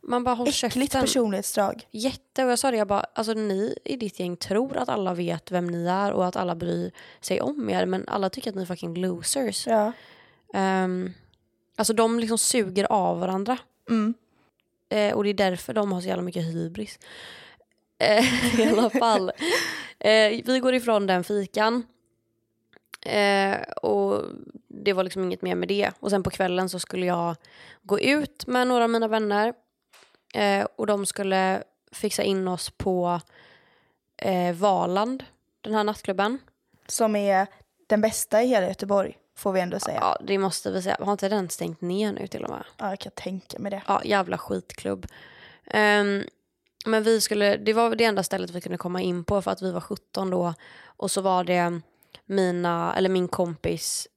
Man 0.00 0.24
bara 0.24 0.34
håll 0.34 0.48
Äckligt 0.48 0.72
käften. 0.72 1.00
personlighetsdrag. 1.00 1.86
Jätte, 1.90 2.44
och 2.44 2.50
jag 2.50 2.58
sa 2.58 2.70
det, 2.70 2.76
jag 2.76 2.88
bara, 2.88 3.06
alltså 3.14 3.32
ni 3.32 3.78
i 3.84 3.96
ditt 3.96 4.20
gäng 4.20 4.36
tror 4.36 4.76
att 4.76 4.88
alla 4.88 5.14
vet 5.14 5.50
vem 5.50 5.66
ni 5.66 5.86
är 5.86 6.12
och 6.12 6.26
att 6.26 6.36
alla 6.36 6.54
bryr 6.54 6.90
sig 7.20 7.40
om 7.40 7.70
er 7.70 7.86
men 7.86 8.04
alla 8.08 8.30
tycker 8.30 8.50
att 8.50 8.56
ni 8.56 8.62
är 8.62 8.66
fucking 8.66 8.94
losers. 8.94 9.66
Ja. 9.66 9.92
Um, 10.54 11.12
alltså 11.76 11.92
de 11.92 12.18
liksom 12.20 12.38
suger 12.38 12.84
av 12.92 13.20
varandra. 13.20 13.58
Mm. 13.90 14.14
Eh, 14.88 15.14
och 15.14 15.24
det 15.24 15.30
är 15.30 15.34
därför 15.34 15.72
de 15.74 15.92
har 15.92 16.00
så 16.00 16.08
jävla 16.08 16.22
mycket 16.22 16.44
hybris. 16.44 16.98
Eh, 17.98 18.60
I 18.60 18.68
alla 18.68 18.90
fall. 18.90 19.32
Eh, 19.98 20.42
vi 20.44 20.60
går 20.62 20.74
ifrån 20.74 21.06
den 21.06 21.24
fikan. 21.24 21.86
Eh, 23.06 23.60
och 23.82 24.22
det 24.68 24.92
var 24.92 25.04
liksom 25.04 25.24
inget 25.24 25.42
mer 25.42 25.54
med 25.54 25.68
det. 25.68 25.90
Och 26.00 26.10
sen 26.10 26.22
på 26.22 26.30
kvällen 26.30 26.68
så 26.68 26.78
skulle 26.78 27.06
jag 27.06 27.36
gå 27.82 28.00
ut 28.00 28.46
med 28.46 28.66
några 28.66 28.84
av 28.84 28.90
mina 28.90 29.08
vänner. 29.08 29.54
Eh, 30.34 30.66
och 30.76 30.86
de 30.86 31.06
skulle 31.06 31.62
fixa 31.92 32.22
in 32.22 32.48
oss 32.48 32.70
på 32.70 33.20
eh, 34.16 34.54
Valand, 34.54 35.24
den 35.60 35.74
här 35.74 35.84
nattklubben. 35.84 36.38
Som 36.88 37.16
är 37.16 37.46
den 37.86 38.00
bästa 38.00 38.42
i 38.42 38.46
hela 38.46 38.66
Göteborg, 38.66 39.18
får 39.36 39.52
vi 39.52 39.60
ändå 39.60 39.78
säga. 39.80 39.98
Ja, 40.00 40.18
det 40.26 40.38
måste 40.38 40.70
vi 40.70 40.82
säga. 40.82 40.96
Har 41.00 41.12
inte 41.12 41.28
den 41.28 41.48
stängt 41.48 41.80
ner 41.80 42.12
nu 42.12 42.26
till 42.26 42.44
och 42.44 42.50
med? 42.50 42.64
Ja, 42.76 42.88
jag 42.88 42.98
kan 42.98 43.12
tänka 43.12 43.58
mig 43.58 43.70
det. 43.70 43.82
Ja, 43.86 44.00
jävla 44.04 44.38
skitklubb. 44.38 45.06
Ehm, 45.66 46.24
Men 46.86 47.02
vi 47.02 47.20
skulle, 47.20 47.56
det 47.56 47.72
var 47.72 47.94
det 47.94 48.04
enda 48.04 48.22
stället 48.22 48.50
vi 48.50 48.60
kunde 48.60 48.78
komma 48.78 49.00
in 49.00 49.24
på 49.24 49.42
för 49.42 49.50
att 49.50 49.62
vi 49.62 49.72
var 49.72 49.80
17 49.80 50.30
då. 50.30 50.54
Och 50.84 51.10
så 51.10 51.20
var 51.20 51.44
det 51.44 51.80
mina, 52.26 52.94
eller 52.96 53.08
min 53.08 53.28
kompis 53.28 54.08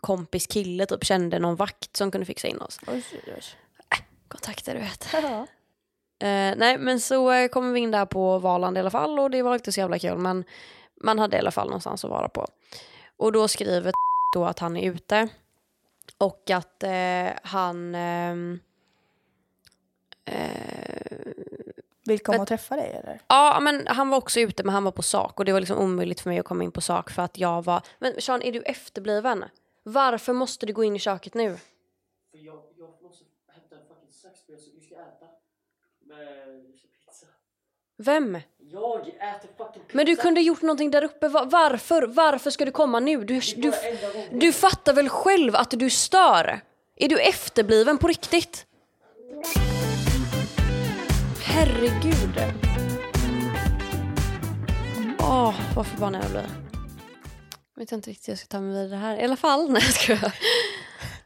kompis 0.00 0.46
kille 0.46 0.86
typ 0.86 1.04
kände 1.04 1.38
någon 1.38 1.56
vakt 1.56 1.96
som 1.96 2.10
kunde 2.10 2.24
fixa 2.24 2.48
in 2.48 2.60
oss. 2.60 2.80
Oj, 2.86 3.04
oj, 3.12 3.34
oj. 3.36 3.42
Kontakter 4.28 4.74
du 4.74 4.80
vet. 4.80 5.14
Eh, 6.18 6.56
nej 6.56 6.78
men 6.78 7.00
så 7.00 7.32
eh, 7.32 7.48
kom 7.48 7.72
vi 7.72 7.80
in 7.80 7.90
där 7.90 8.06
på 8.06 8.38
Valand 8.38 8.76
i 8.76 8.80
alla 8.80 8.90
fall 8.90 9.18
och 9.18 9.30
det 9.30 9.42
var 9.42 9.54
inte 9.54 9.72
så 9.72 9.80
jävla 9.80 9.98
kul 9.98 10.18
men 10.18 10.44
man 11.00 11.18
hade 11.18 11.36
i 11.36 11.40
alla 11.40 11.50
fall 11.50 11.66
någonstans 11.66 12.04
att 12.04 12.10
vara 12.10 12.28
på. 12.28 12.46
Och 13.16 13.32
då 13.32 13.48
skriver 13.48 13.92
då 14.34 14.44
att 14.44 14.58
han 14.58 14.76
är 14.76 14.90
ute 14.90 15.28
och 16.18 16.50
att 16.50 16.82
eh, 16.82 17.30
han 17.42 17.94
ehm, 17.94 18.60
eh, 20.24 21.23
Vill 22.06 22.18
komma 22.20 22.38
och 22.42 22.48
träffa 22.48 22.76
dig 22.76 22.90
eller? 23.02 23.20
Ja, 23.28 23.58
men 23.60 23.86
han 23.86 24.10
var 24.10 24.18
också 24.18 24.40
ute 24.40 24.62
men 24.64 24.74
han 24.74 24.84
var 24.84 24.92
på 24.92 25.02
sak 25.02 25.38
och 25.38 25.44
det 25.44 25.52
var 25.52 25.60
liksom 25.60 25.78
omöjligt 25.78 26.20
för 26.20 26.30
mig 26.30 26.38
att 26.38 26.44
komma 26.46 26.64
in 26.64 26.72
på 26.72 26.80
sak 26.80 27.10
för 27.10 27.22
att 27.22 27.38
jag 27.38 27.64
var... 27.64 27.82
Men 27.98 28.20
Sean, 28.20 28.42
är 28.42 28.52
du 28.52 28.62
efterbliven? 28.62 29.44
Varför 29.82 30.32
måste 30.32 30.66
du 30.66 30.72
gå 30.72 30.84
in 30.84 30.96
i 30.96 30.98
köket 30.98 31.34
nu? 31.34 31.56
För 32.30 32.38
jag, 32.38 32.54
jag 32.78 32.88
måste 33.02 33.24
hämta 33.54 33.74
en 33.76 33.80
fucking 33.88 34.12
saxspel 34.12 34.56
så 34.58 34.70
vi 34.74 34.80
ska 34.86 34.94
äta. 34.94 35.26
Med 36.06 36.46
pizza. 37.06 37.26
Vem? 37.96 38.38
Jag 38.58 39.00
äter 39.08 39.48
fucking 39.58 39.82
pizza. 39.82 39.96
Men 39.96 40.06
du 40.06 40.16
kunde 40.16 40.40
gjort 40.40 40.62
någonting 40.62 40.90
där 40.90 41.04
uppe. 41.04 41.28
Va- 41.28 41.44
Varför? 41.50 42.02
Varför 42.02 42.50
ska 42.50 42.64
du 42.64 42.70
komma 42.72 43.00
nu? 43.00 43.24
Du, 43.24 43.40
du, 43.56 43.72
du 44.32 44.52
fattar 44.52 44.92
väl 44.92 45.08
själv 45.08 45.56
att 45.56 45.70
du 45.70 45.90
stör? 45.90 46.60
Är 46.96 47.08
du 47.08 47.20
efterbliven 47.20 47.98
på 47.98 48.06
riktigt? 48.08 48.66
Herregud. 51.54 52.42
Åh, 55.18 55.54
vad 55.76 55.86
förbannad 55.86 56.24
jag 56.24 56.30
blir. 56.30 56.46
Jag 57.74 57.82
vet 57.82 57.92
inte 57.92 58.10
riktigt 58.10 58.28
hur 58.28 58.32
jag 58.32 58.38
ska 58.38 58.48
ta 58.48 58.60
mig 58.60 58.82
vidare 58.82 58.98
här. 58.98 59.20
I 59.20 59.24
alla 59.24 59.36
fall, 59.36 59.70
nej 59.72 59.82
jag 59.84 59.94
skojar. 59.94 60.34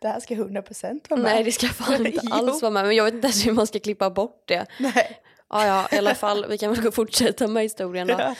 Det 0.00 0.08
här 0.08 0.20
ska 0.20 0.34
100% 0.34 1.00
vara 1.10 1.20
med. 1.20 1.32
Nej 1.32 1.44
det 1.44 1.52
ska 1.52 1.68
fan 1.68 2.06
inte 2.06 2.20
alls 2.30 2.62
vara 2.62 2.70
med. 2.70 2.84
Men 2.86 2.96
jag 2.96 3.04
vet 3.04 3.14
inte 3.14 3.26
ens 3.26 3.46
hur 3.46 3.52
man 3.52 3.66
ska 3.66 3.78
klippa 3.78 4.10
bort 4.10 4.42
det. 4.44 4.66
Nej. 4.78 5.20
Ja, 5.50 5.66
ja, 5.66 5.88
i 5.92 5.98
alla 5.98 6.14
fall. 6.14 6.46
Vi 6.48 6.58
kan 6.58 6.74
väl 6.74 6.92
fortsätta 6.92 7.46
med 7.46 7.62
historien 7.62 8.06
då. 8.06 8.14
Ja. 8.18 8.34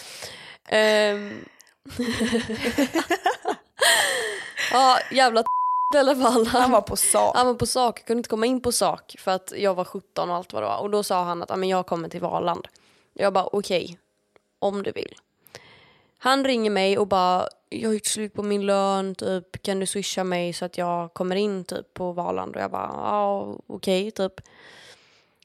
Ehm. 0.69 1.45
ja, 4.73 4.99
jävla 5.11 5.43
i 5.95 5.99
alla 5.99 6.17
fall. 6.17 6.47
Han 6.47 6.71
var 6.71 6.81
på 6.81 6.97
sak. 6.97 7.37
Han 7.37 7.47
var 7.47 7.55
på 7.55 7.67
sak, 7.67 8.05
kunde 8.07 8.19
inte 8.19 8.29
komma 8.29 8.47
in 8.47 8.61
på 8.61 8.73
sak 8.73 9.17
för 9.19 9.31
att 9.31 9.53
jag 9.57 9.75
var 9.75 9.85
17 9.85 10.31
och 10.31 10.37
allt 10.37 10.53
vad 10.53 10.63
det 10.63 10.67
var. 10.67 10.79
Och 10.79 10.91
då 10.91 11.03
sa 11.03 11.25
han 11.25 11.43
att 11.43 11.51
"Ja, 11.51 11.57
men 11.57 11.69
jag 11.69 11.87
kommer 11.87 12.09
till 12.09 12.21
Valand. 12.21 12.69
Jag 13.15 13.33
bara 13.33 13.47
okej, 13.47 13.99
om 14.59 14.83
du 14.83 14.93
vill. 14.93 15.15
Han 16.19 16.45
ringer 16.45 16.71
mig 16.71 16.99
och 16.99 17.07
bara 17.07 17.49
jag 17.69 17.89
har 17.89 17.95
gjort 17.95 18.07
slut 18.07 18.35
på 18.35 18.43
min 18.43 18.67
lön, 18.67 19.15
typ 19.15 19.63
kan 19.63 19.81
du 19.81 19.87
swisha 19.87 20.25
mig 20.25 20.53
så 20.53 20.65
att 20.65 20.79
jag 20.79 21.15
kommer 21.15 21.37
in 21.37 21.65
typ 21.65 21.95
på 21.95 22.13
Valand? 22.13 22.57
Och 22.57 22.63
jag 22.63 22.71
bara 22.71 22.91
ja 22.95 23.57
okej 23.67 24.11
typ. 24.11 24.41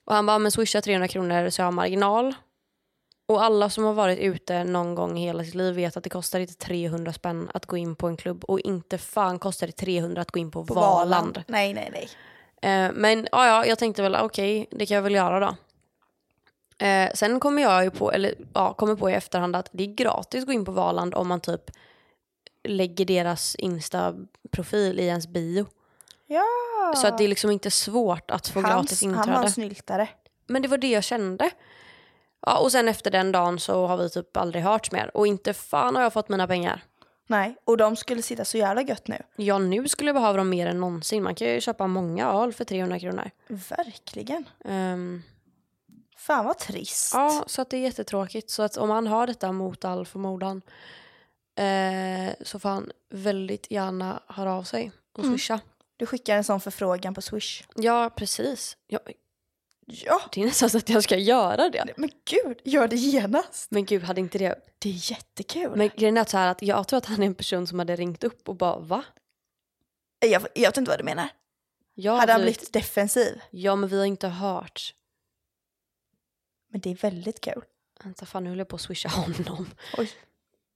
Och 0.06 0.15
han 0.15 0.25
bara 0.25 0.39
men 0.39 0.51
swisha 0.51 0.82
300 0.82 1.08
kronor 1.08 1.49
så 1.49 1.62
jag 1.62 1.65
har 1.65 1.71
marginal. 1.71 2.36
Och 3.34 3.43
alla 3.43 3.69
som 3.69 3.84
har 3.84 3.93
varit 3.93 4.19
ute 4.19 4.63
någon 4.63 4.96
gång 4.96 5.17
i 5.17 5.26
hela 5.26 5.43
sitt 5.43 5.56
liv 5.56 5.76
vet 5.76 5.98
att 5.98 6.04
det 6.04 6.10
kostar 6.10 6.39
inte 6.39 6.54
300 6.54 7.13
spänn 7.13 7.50
att 7.54 7.65
gå 7.65 7.78
in 7.78 7.96
på 7.96 8.08
en 8.08 8.17
klubb 8.17 8.43
och 8.43 8.60
inte 8.60 8.98
fan 8.98 9.39
kostar 9.39 9.67
det 9.67 9.74
300 9.74 10.22
att 10.22 10.32
gå 10.32 10.39
in 10.39 10.52
på, 10.52 10.65
På 10.65 10.74
Valand. 10.74 11.43
Nej, 11.48 11.74
nej, 11.74 11.89
nej. 11.91 12.10
Eh, 12.62 12.91
men 12.93 13.28
ja, 13.32 13.48
ja, 13.48 13.65
jag 13.65 13.80
tänkte 13.80 14.02
väl 14.02 14.15
okej, 14.15 14.67
det 14.72 14.86
kan 14.86 14.96
jag 14.96 15.02
väl 15.02 15.15
göra 15.15 15.39
då. 15.39 15.56
Eh, 16.86 17.12
sen 17.13 17.39
kommer 17.39 17.62
jag 17.62 17.84
ju 17.84 17.91
på, 17.91 18.12
eller 18.12 18.36
ja, 18.54 18.74
kommer 18.74 18.96
på 18.96 19.10
i 19.10 19.13
efterhand 19.13 19.56
att 19.56 19.69
det 19.72 19.84
är 19.84 19.93
gratis 19.93 20.41
att 20.41 20.48
gå 20.48 20.54
in 20.54 20.65
på 20.65 20.72
Valand 20.72 21.15
om 21.15 21.28
man 21.28 21.41
typ 21.41 21.72
lägger 22.63 23.06
deras 23.06 23.56
Insta-profil 23.56 25.00
i 25.00 25.06
ens 25.06 25.28
bio. 25.28 25.65
Ja. 26.28 26.93
Så 26.96 27.08
att 27.08 27.17
det 27.17 27.24
är 27.24 27.28
liksom 27.28 27.52
inte 27.52 27.72
svårt 27.72 28.32
att 28.32 28.48
få 28.48 28.62
gratis 28.62 29.04
han 29.04 29.12
var 29.13 29.19
inträde. 29.19 29.43
en 29.43 29.52
snyltare. 29.52 30.08
Men 30.48 30.62
det 30.62 30.67
var 30.67 30.78
det 30.78 30.89
jag 30.89 31.04
kände. 31.04 31.50
Ja, 32.45 32.58
och 32.58 32.71
sen 32.71 32.88
efter 32.88 33.12
den 33.12 33.32
dagen 33.32 33.60
så 33.60 33.88
har 33.88 33.97
vi 33.97 34.10
typ 34.10 34.38
aldrig 34.38 34.63
hörts 34.63 34.91
mer. 34.91 35.12
Och 35.17 35.27
inte 35.27 35.53
fan 35.53 35.95
har 35.95 36.03
jag 36.03 36.13
fått 36.13 36.29
mina 36.29 36.47
pengar. 36.47 36.84
Nej, 37.27 37.56
och 37.63 37.77
de 37.77 37.95
skulle 37.95 38.21
sitta 38.21 38.45
så 38.45 38.58
jävla 38.58 38.82
gött 38.82 39.08
nu. 39.08 39.17
Ja, 39.36 39.58
nu 39.58 39.88
skulle 39.88 40.08
jag 40.10 40.15
behöva 40.15 40.38
dem 40.38 40.49
mer 40.49 40.67
än 40.67 40.79
någonsin. 40.79 41.23
Man 41.23 41.36
kan 41.36 41.47
ju 41.47 41.62
köpa 41.62 41.88
många 41.88 42.27
öl 42.32 42.53
för 42.53 42.65
300 42.65 42.99
kronor. 42.99 43.29
Verkligen. 43.47 44.45
Ehm, 44.65 45.23
Fan 46.17 46.45
vad 46.45 46.58
trist. 46.58 47.12
Ja, 47.13 47.43
så 47.47 47.62
att 47.62 47.69
det 47.69 47.77
är 47.77 47.82
jättetråkigt. 47.82 48.49
Så 48.49 48.63
att 48.63 48.77
om 48.77 48.89
han 48.89 49.08
har 49.08 49.27
detta 49.27 49.51
mot 49.51 49.86
all 49.86 50.06
förmodan 50.06 50.62
eh, 51.56 52.34
så 52.41 52.60
får 52.60 52.69
han 52.69 52.91
väldigt 53.10 53.71
gärna 53.71 54.19
höra 54.27 54.53
av 54.53 54.63
sig 54.63 54.91
och 55.13 55.23
Mm. 55.23 55.34
swisha. 55.38 55.60
Du 55.97 56.06
skickar 56.06 56.38
en 56.38 56.43
sån 56.43 56.62
förfrågan 56.62 57.13
på 57.13 57.21
Swish. 57.21 57.63
Ja, 57.75 58.10
precis. 58.15 58.77
Ja, 58.88 58.99
Ja, 59.86 60.22
det 60.32 60.41
är 60.41 60.46
nästan 60.46 60.69
så 60.69 60.78
att 60.78 60.89
jag 60.89 61.04
ska 61.04 61.17
göra 61.17 61.69
det. 61.69 61.93
men 61.98 62.10
gud, 62.26 62.60
gör 62.63 62.88
det 62.88 62.96
genast. 62.96 63.72
Men 63.72 63.86
gud, 63.86 64.04
hade 64.04 64.22
inte 64.22 64.38
det... 64.38 64.56
Det 64.80 64.89
är 64.89 65.12
jättekul. 65.12 65.76
Men 65.76 65.89
grejen 65.98 66.17
är 66.17 66.26
så 66.26 66.38
här 66.38 66.48
att 66.48 66.62
jag 66.62 66.88
tror 66.88 66.98
att 66.98 67.06
han 67.06 67.22
är 67.24 67.28
en 67.28 67.36
person 67.36 67.67
som 67.67 67.80
hade 67.80 67.96
ringt 67.96 68.24
upp 68.24 68.50
och 68.50 68.56
bara 68.56 68.80
va? 68.80 69.04
jag, 70.19 70.32
jag 70.32 70.41
vet 70.69 70.78
inte 70.78 70.91
vad 70.91 71.00
du 71.00 71.04
menar. 71.04 71.30
Ja, 71.93 72.15
Hade 72.15 72.32
han 72.32 72.41
vi- 72.41 72.46
blivit 72.46 72.74
defensiv? 72.74 73.41
Ja, 73.50 73.76
men 73.76 73.89
vi 73.89 73.98
har 73.98 74.06
inte 74.06 74.28
hört. 74.28 74.93
Men 76.72 76.82
det 76.82 76.91
är 76.91 76.96
väldigt 76.96 77.41
kul. 77.41 77.62
Vänta, 78.04 78.26
fan 78.26 78.43
nu 78.43 78.50
höll 78.50 78.60
jag 78.60 78.67
på 78.67 78.76
att 78.76 78.82
swisha 78.82 79.10
honom. 79.10 79.69
Oj. 79.98 80.10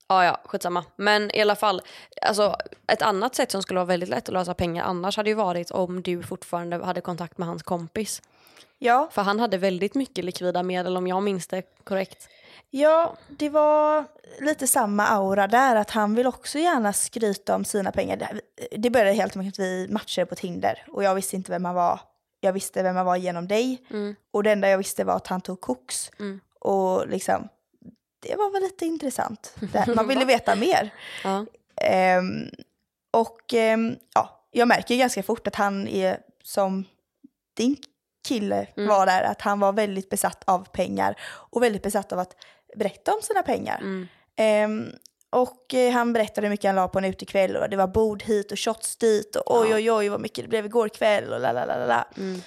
Ja, 0.08 0.26
ja, 0.26 0.42
skitsamma. 0.46 0.86
Men 0.96 1.36
i 1.36 1.42
alla 1.42 1.56
fall, 1.56 1.82
alltså, 2.22 2.56
ett 2.88 3.02
annat 3.02 3.36
sätt 3.36 3.52
som 3.52 3.62
skulle 3.62 3.78
vara 3.78 3.86
väldigt 3.86 4.10
lätt 4.10 4.30
att 4.30 4.34
lösa 4.34 4.54
pengar 4.54 4.84
annars 4.84 5.18
hade 5.18 5.30
ju 5.30 5.34
varit 5.36 5.72
om 5.72 6.02
du 6.02 6.24
fortfarande 6.24 6.86
hade 6.86 7.02
kontakt 7.02 7.38
med 7.38 7.48
hans 7.48 7.64
kompis. 7.64 8.22
Ja, 8.80 9.10
För 9.12 9.22
han 9.22 9.40
hade 9.40 9.58
väldigt 9.58 9.96
mycket 9.96 10.26
likvida 10.26 10.64
medel 10.64 10.98
om 10.98 11.08
jag 11.08 11.24
minns 11.24 11.48
det 11.48 11.62
korrekt. 11.84 12.30
ja, 12.70 13.18
det 13.30 13.50
var 13.50 14.06
lite 14.40 14.68
samma 14.68 15.08
aura 15.08 15.48
där. 15.48 15.76
Att 15.76 15.92
han 15.92 16.16
vill 16.16 16.28
också 16.28 16.60
gärna 16.60 16.94
skryta 16.94 17.56
om 17.56 17.66
sina 17.66 17.92
pengar. 17.92 18.40
Det- 18.72 18.90
började 18.90 19.12
helt 19.14 19.38
enkelt 19.38 19.56
att 19.56 19.60
vi 19.60 19.88
matchade 19.90 20.26
på 20.26 20.36
Tinder. 20.36 20.86
Och 20.92 21.04
jag 21.04 21.16
visste 21.16 21.36
inte 21.36 21.52
vem 21.52 21.66
han 21.66 21.76
var. 21.76 22.00
Jag 22.42 22.54
visste 22.54 22.84
vem 22.84 22.96
han 22.96 23.06
var 23.06 23.16
genom 23.16 23.48
dig. 23.48 23.86
Mm. 23.90 24.16
Och 24.34 24.44
det 24.44 24.52
enda 24.52 24.70
jag 24.70 24.78
visste 24.78 25.04
var 25.04 25.16
att 25.16 25.28
han 25.28 25.42
tog 25.42 25.62
koks. 25.62 26.12
Mm. 26.20 26.40
Och 26.60 27.08
liksom, 27.08 27.48
det 28.20 28.36
var 28.36 28.52
väl 28.52 28.62
lite 28.64 28.86
intressant. 28.86 29.56
Man 29.96 30.08
ville 30.08 30.26
veta 30.36 30.56
mer. 30.56 30.94
Ja. 31.24 31.46
Ehm, 31.82 32.50
och 33.14 33.54
ehm, 33.54 33.96
ja, 34.16 34.48
jag 34.52 34.68
märker 34.68 34.96
ganska 34.96 35.24
fort 35.24 35.48
att 35.48 35.56
han 35.56 35.88
är 35.88 36.20
som 36.44 36.86
din 37.58 37.76
kille 38.28 38.68
Mm. 38.78 38.90
var 38.90 39.06
där, 39.06 39.24
att 39.24 39.42
han 39.42 39.60
var 39.60 39.74
väldigt 39.74 40.10
besatt 40.10 40.44
av 40.46 40.68
pengar 40.72 41.16
och 41.52 41.64
väldigt 41.64 41.84
besatt 41.84 42.12
av 42.12 42.20
att 42.20 42.36
berätta 42.76 43.14
om 43.14 43.22
sina 43.22 43.42
pengar. 43.44 43.78
Mm. 43.82 44.08
Ehm, 44.36 44.90
och 45.30 45.74
eh, 45.74 45.92
han 45.94 46.14
berättade 46.14 46.48
hur 46.48 46.50
mycket 46.52 46.70
han 46.70 46.76
la 46.76 46.88
på 46.88 47.00
en 47.00 47.06
utekväll 47.06 47.56
och 47.58 47.70
det 47.70 47.78
var 47.78 47.88
bord 47.88 48.24
hit 48.24 48.52
och 48.52 48.60
shots 48.60 48.96
dit 48.96 49.36
och 49.36 49.60
oj 49.62 49.68
Ja. 49.70 49.76
oj 49.76 49.92
oj 49.92 50.10
vad 50.10 50.22
mycket 50.22 50.44
det 50.44 50.50
blev 50.50 50.66
igår 50.66 50.90
kväll 50.90 51.34
och 51.34 51.40
la 51.40 51.52
la 51.52 51.66
la 51.66 51.86
la. 51.86 52.08
Mm. 52.18 52.42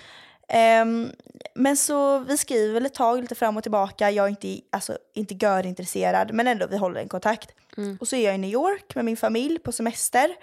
Ehm, 0.49 1.11
men 1.55 1.77
så 1.77 2.19
vi 2.19 2.39
skriver 2.39 2.75
väl 2.75 2.87
ett 2.87 2.95
tag 2.95 3.21
lite 3.21 3.35
fram 3.35 3.57
och 3.57 3.63
tillbaka. 3.63 4.11
Jag 4.11 4.25
är 4.25 4.29
inte, 4.31 4.61
alltså, 4.73 4.99
inte 5.15 5.35
görintresserad 5.35 6.33
men 6.33 6.47
ändå 6.47 6.67
vi 6.67 6.77
håller 6.77 7.01
en 7.01 7.09
kontakt. 7.09 7.51
Mm. 7.77 7.99
Och 8.01 8.09
så 8.09 8.17
är 8.17 8.25
jag 8.25 8.35
i 8.35 8.39
New 8.39 8.51
York 8.51 8.95
med 8.95 9.05
min 9.05 9.17
familj 9.17 9.59
på 9.59 9.73
semester. 9.73 10.35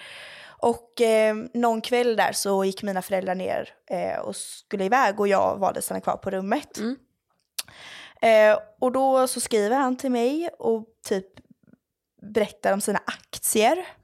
Och 0.59 1.01
eh, 1.01 1.35
någon 1.53 1.81
kväll 1.81 2.15
där 2.15 2.31
så 2.31 2.65
gick 2.65 2.83
mina 2.83 3.01
föräldrar 3.01 3.35
ner 3.35 3.69
eh, 3.89 4.19
och 4.19 4.35
skulle 4.35 4.85
iväg 4.85 5.19
och 5.19 5.27
jag 5.27 5.57
valde 5.57 5.77
att 5.77 5.83
stanna 5.83 6.01
kvar 6.01 6.17
på 6.17 6.29
rummet. 6.29 6.77
Mm. 6.77 6.95
Eh, 8.21 8.59
och 8.79 8.91
då 8.91 9.27
så 9.27 9.39
skriver 9.39 9.75
han 9.75 9.97
till 9.97 10.11
mig 10.11 10.49
och 10.59 10.85
typ 11.07 11.25
berättar 12.21 12.73
om 12.73 12.81
sina 12.81 12.99
aktier. 13.05 13.87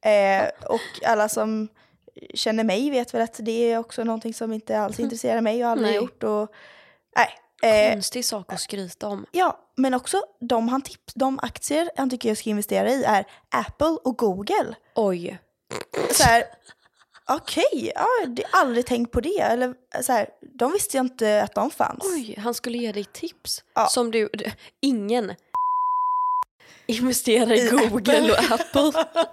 Eh, 0.00 0.48
och 0.68 1.06
alla 1.06 1.28
som 1.28 1.68
känner 2.34 2.64
mig 2.64 2.90
vet 2.90 3.14
väl 3.14 3.22
att 3.22 3.36
det 3.42 3.72
är 3.72 3.78
också 3.78 4.04
någonting 4.04 4.34
som 4.34 4.52
inte 4.52 4.78
alls 4.78 5.00
intresserar 5.00 5.40
mig 5.40 5.64
och 5.64 5.70
aldrig 5.70 5.88
Nej. 5.88 5.96
gjort. 5.96 6.22
Och, 6.22 6.52
nej. 7.16 7.28
Eh, 7.62 7.92
Konstig 7.92 8.24
sak 8.24 8.52
att 8.52 8.60
skryta 8.60 9.08
om. 9.08 9.26
ja, 9.32 9.58
men 9.76 9.94
också 9.94 10.22
de, 10.40 10.68
han 10.68 10.82
tips, 10.82 11.14
de 11.14 11.38
aktier 11.42 11.90
han 11.96 12.10
tycker 12.10 12.28
jag 12.28 12.38
ska 12.38 12.50
investera 12.50 12.90
i 12.90 13.04
är 13.04 13.26
Apple 13.48 13.96
och 14.04 14.18
Google. 14.18 14.74
Oj. 14.94 15.38
Så 16.10 16.22
här, 16.22 16.44
okej, 17.28 17.92
ja, 17.94 18.06
det 18.26 18.44
har 18.50 18.60
aldrig 18.60 18.86
tänkt 18.86 19.12
på 19.12 19.20
det. 19.20 19.40
Eller 19.40 19.74
så 20.02 20.12
här, 20.12 20.28
de 20.58 20.72
visste 20.72 20.96
jag 20.96 21.06
inte 21.06 21.42
att 21.42 21.54
de 21.54 21.70
fanns. 21.70 22.04
Oj, 22.14 22.34
han 22.38 22.54
skulle 22.54 22.78
ge 22.78 22.92
dig 22.92 23.04
tips. 23.04 23.64
Ja. 23.74 23.86
Som 23.86 24.10
du, 24.10 24.28
ingen 24.82 25.34
investerar 26.86 27.52
i 27.52 27.66
I 27.66 27.70
Google 27.70 28.32
och 28.32 28.52
Apple. 28.52 29.04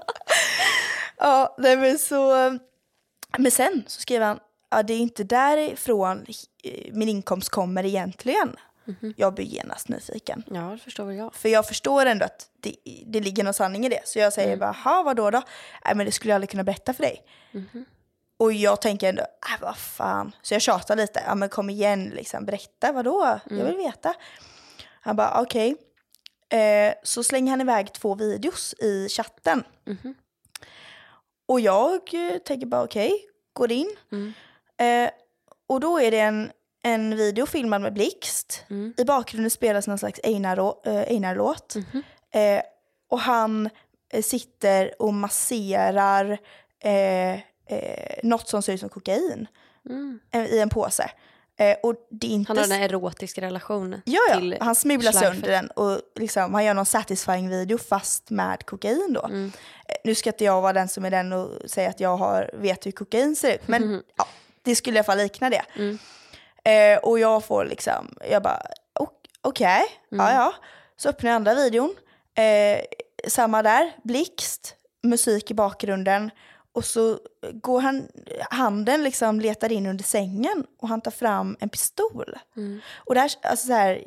Ja, 1.17 1.55
nej 1.57 1.77
men 1.77 1.99
så... 1.99 2.33
Men 3.37 3.51
sen 3.51 3.83
så 3.87 4.01
skrev 4.01 4.21
han, 4.21 4.39
ja 4.71 4.83
det 4.83 4.93
är 4.93 4.97
inte 4.97 5.23
därifrån 5.23 6.25
eh, 6.63 6.93
min 6.93 7.09
inkomst 7.09 7.49
kommer 7.49 7.85
egentligen. 7.85 8.55
Jag 9.15 9.33
blir 9.33 9.45
genast 9.45 9.89
nyfiken. 9.89 10.43
Ja, 10.47 10.61
det 10.61 10.77
förstår 10.77 11.05
väl 11.05 11.15
jag. 11.15 11.35
För 11.35 11.49
jag 11.49 11.67
förstår 11.67 12.05
ändå 12.05 12.25
att 12.25 12.47
det, 12.61 12.75
det 13.05 13.19
ligger 13.19 13.43
någon 13.43 13.53
sanning 13.53 13.85
i 13.85 13.89
det. 13.89 14.01
Så 14.05 14.19
jag 14.19 14.33
säger 14.33 14.57
bara, 14.57 14.71
ha 14.71 15.03
vadå 15.03 15.31
då? 15.31 15.41
Nej 15.85 15.95
men 15.95 16.05
det 16.05 16.11
skulle 16.11 16.31
jag 16.31 16.35
aldrig 16.35 16.49
kunna 16.49 16.63
berätta 16.63 16.93
för 16.93 17.03
dig. 17.03 17.25
Och 18.37 18.53
jag 18.53 18.81
tänker 18.81 19.09
ändå, 19.09 19.21
äh, 19.21 19.61
vad 19.61 19.77
fan. 19.77 20.35
Så 20.41 20.53
jag 20.53 20.61
tjatar 20.61 20.95
lite, 20.95 21.23
ja 21.27 21.35
men 21.35 21.49
kom 21.49 21.69
igen 21.69 22.09
liksom, 22.15 22.45
berätta, 22.45 22.91
vadå? 22.91 23.39
Jag 23.49 23.65
vill 23.65 23.77
veta. 23.77 24.13
Han 25.01 25.15
bara, 25.15 25.41
okej. 25.41 25.75
Eh, 26.49 26.93
så 27.03 27.23
slänger 27.23 27.51
han 27.51 27.61
iväg 27.61 27.93
två 27.93 28.15
videos 28.15 28.73
i 28.73 29.07
chatten. 29.09 29.63
Och 31.45 31.59
jag 31.59 31.93
eh, 32.13 32.37
tänker 32.37 32.67
bara 32.67 32.83
okej, 32.83 33.11
går 33.53 33.71
in. 33.71 33.95
Eh, 34.77 35.09
och 35.67 35.79
då 35.79 35.99
är 35.99 36.11
det 36.11 36.19
en, 36.19 36.51
en 36.83 37.15
video 37.17 37.45
filmad 37.45 37.81
med 37.81 37.93
blixt. 37.93 38.63
I 38.97 39.03
bakgrunden 39.03 39.49
spelas 39.51 39.87
någon 39.87 39.97
slags 39.97 40.19
Einar-låt. 40.23 40.87
Eh, 40.87 40.95
Einar-låt. 41.01 41.75
eh, 42.33 42.61
och 43.09 43.19
han 43.19 43.69
eh, 44.13 44.21
sitter 44.23 45.01
och 45.01 45.13
masserar 45.13 46.37
eh, 46.83 47.33
eh, 47.33 47.39
något 48.23 48.47
som 48.49 48.61
ser 48.61 48.73
ut 48.73 48.79
som 48.79 48.89
kokain 48.89 49.47
eh, 50.33 50.45
i 50.45 50.59
en 50.59 50.69
påse. 50.69 51.11
Eh, 51.59 51.75
och 51.83 51.95
det 52.09 52.27
är 52.27 52.31
inte 52.31 52.49
Han 52.49 52.57
har 52.57 52.65
en 52.65 52.71
erotisk 52.83 53.37
relation 53.37 54.01
Ja, 54.05 54.19
ja. 54.29 54.35
till 54.39 54.57
han 54.61 54.75
smular 54.75 55.11
sönder 55.11 55.49
den 55.51 55.67
och 55.67 55.99
liksom, 56.19 56.53
han 56.53 56.65
gör 56.65 56.73
någon 56.73 56.85
satisfying 56.85 57.49
video 57.49 57.77
fast 57.77 58.29
med 58.29 58.65
kokain 58.65 59.13
då. 59.13 59.25
Mm. 59.25 59.51
Eh, 59.87 59.95
Nu 60.03 60.15
ska 60.15 60.29
inte 60.29 60.43
jag 60.43 60.61
vara 60.61 60.73
den 60.73 60.87
som 60.87 61.05
är 61.05 61.11
den 61.11 61.33
och 61.33 61.49
säga 61.69 61.89
att 61.89 61.99
jag 61.99 62.17
har, 62.17 62.51
vet 62.53 62.85
hur 62.85 62.91
kokain 62.91 63.35
ser 63.35 63.55
ut, 63.55 63.67
men 63.67 64.03
ja, 64.17 64.27
det 64.61 64.75
skulle 64.75 64.95
i 64.95 64.99
alla 64.99 65.03
fall 65.03 65.17
likna 65.17 65.49
det. 65.49 65.61
Mm. 65.75 65.97
Eh, 66.63 66.97
och 67.03 67.19
jag 67.19 67.45
får 67.45 67.65
liksom, 67.65 68.15
jag 68.29 68.43
bara 68.43 68.61
ok- 68.99 69.27
okej, 69.41 69.83
Mm. 70.11 70.25
ja 70.25 70.33
ja. 70.33 70.53
Så 70.97 71.09
öppnar 71.09 71.29
jag 71.29 71.35
andra 71.35 71.53
videon, 71.55 71.95
eh, 72.37 72.81
samma 73.27 73.63
där, 73.63 73.91
blixt, 74.03 74.75
musik 75.03 75.51
i 75.51 75.53
bakgrunden. 75.53 76.31
Och 76.73 76.85
så 76.85 77.19
går 77.53 77.81
han, 77.81 78.07
handen 78.49 79.03
liksom 79.03 79.39
letar 79.39 79.71
in 79.71 79.85
under 79.85 80.03
sängen 80.03 80.65
och 80.81 80.87
han 80.87 81.01
tar 81.01 81.11
fram 81.11 81.57
en 81.59 81.69
pistol. 81.69 82.37
Mm. 82.55 82.79
Och 82.95 83.15
där, 83.15 83.31
alltså 83.41 83.67
så 83.67 83.73
här, 83.73 84.03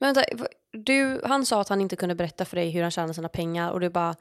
Men 0.00 0.14
vänta, 0.14 0.24
du, 0.72 1.20
han 1.24 1.46
sa 1.46 1.60
att 1.60 1.68
han 1.68 1.80
inte 1.80 1.96
kunde 1.96 2.14
berätta 2.14 2.44
för 2.44 2.56
dig 2.56 2.70
hur 2.70 2.82
han 2.82 2.90
tjänade 2.90 3.14
sina 3.14 3.28
pengar 3.28 3.70
och 3.70 3.80
du 3.80 3.90
bara 3.90 4.14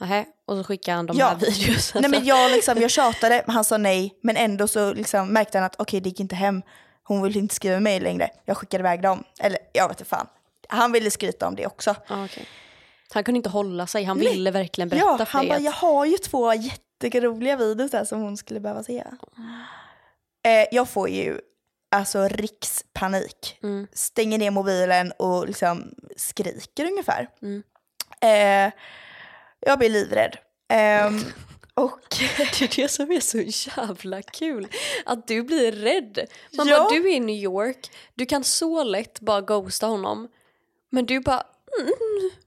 Nähä, 0.00 0.24
och 0.46 0.56
så 0.56 0.64
skickade 0.64 0.96
han 0.96 1.06
de 1.06 1.16
Ja. 1.16 1.26
här 1.28 1.36
videos. 1.36 1.94
Nej 1.94 2.10
men 2.10 2.24
jag, 2.24 2.50
liksom, 2.50 2.80
jag 2.80 2.90
tjatade, 3.00 3.44
han 3.46 3.64
sa 3.64 3.76
nej. 3.78 4.18
Men 4.22 4.36
ändå 4.36 4.68
så 4.68 4.92
liksom 4.94 5.28
märkte 5.28 5.58
han 5.58 5.64
att 5.64 5.76
okej 5.78 6.00
det 6.00 6.08
gick 6.08 6.20
inte 6.20 6.34
hem. 6.34 6.62
Hon 7.04 7.22
vill 7.22 7.36
inte 7.36 7.54
skriva 7.54 7.80
mejl 7.80 8.02
längre. 8.02 8.30
Jag 8.44 8.56
skickade 8.56 8.82
iväg 8.82 9.02
dem. 9.02 9.24
Eller 9.40 9.58
jag 9.72 9.88
vet 9.88 10.00
inte 10.00 10.08
fan. 10.10 10.26
Han 10.68 10.92
ville 10.92 11.10
skryta 11.10 11.46
om 11.48 11.56
det 11.56 11.66
också. 11.66 11.94
Ja, 12.08 12.24
okej. 12.24 12.46
Han 13.14 13.24
kunde 13.24 13.36
inte 13.36 13.50
hålla 13.50 13.86
sig, 13.86 14.04
han 14.04 14.18
Nej. 14.18 14.28
ville 14.28 14.50
verkligen 14.50 14.88
berätta 14.88 15.06
Ja, 15.18 15.18
för 15.18 15.24
han 15.38 15.48
bara 15.48 15.58
jag 15.58 15.72
har 15.72 16.04
ju 16.06 16.18
två 16.18 16.54
jätteroliga 16.54 17.56
videos 17.56 17.90
där 17.90 18.04
som 18.04 18.20
hon 18.20 18.36
skulle 18.36 18.60
behöva 18.60 18.82
se. 18.82 19.04
Eh, 20.44 20.66
jag 20.72 20.88
får 20.88 21.08
ju 21.08 21.40
alltså 21.90 22.28
rikspanik. 22.28 23.58
Mm. 23.62 23.86
Stänger 23.92 24.38
ner 24.38 24.50
mobilen 24.50 25.12
och 25.18 25.46
liksom 25.46 25.94
skriker 26.16 26.84
ungefär. 26.84 27.28
Mm. 27.42 27.62
Eh, 28.20 28.72
jag 29.66 29.78
blir 29.78 29.90
livrädd. 29.90 30.36
Ehm, 30.68 31.18
och 31.74 32.00
Det 32.18 32.24
är 32.64 32.76
det 32.76 32.88
som 32.88 33.10
är 33.12 33.20
så 33.20 33.38
jävla 33.76 34.22
kul. 34.22 34.68
Att 35.06 35.26
du 35.26 35.42
blir 35.42 35.72
rädd. 35.72 36.18
Man 36.56 36.68
Ja. 36.68 36.78
bara, 36.78 36.88
du 36.88 37.08
är 37.10 37.14
i 37.16 37.20
New 37.20 37.36
York, 37.36 37.90
du 38.14 38.26
kan 38.26 38.44
så 38.44 38.84
lätt 38.84 39.20
bara 39.20 39.40
ghosta 39.40 39.86
honom. 39.86 40.28
Men 40.90 41.06
du 41.06 41.20
bara, 41.20 41.42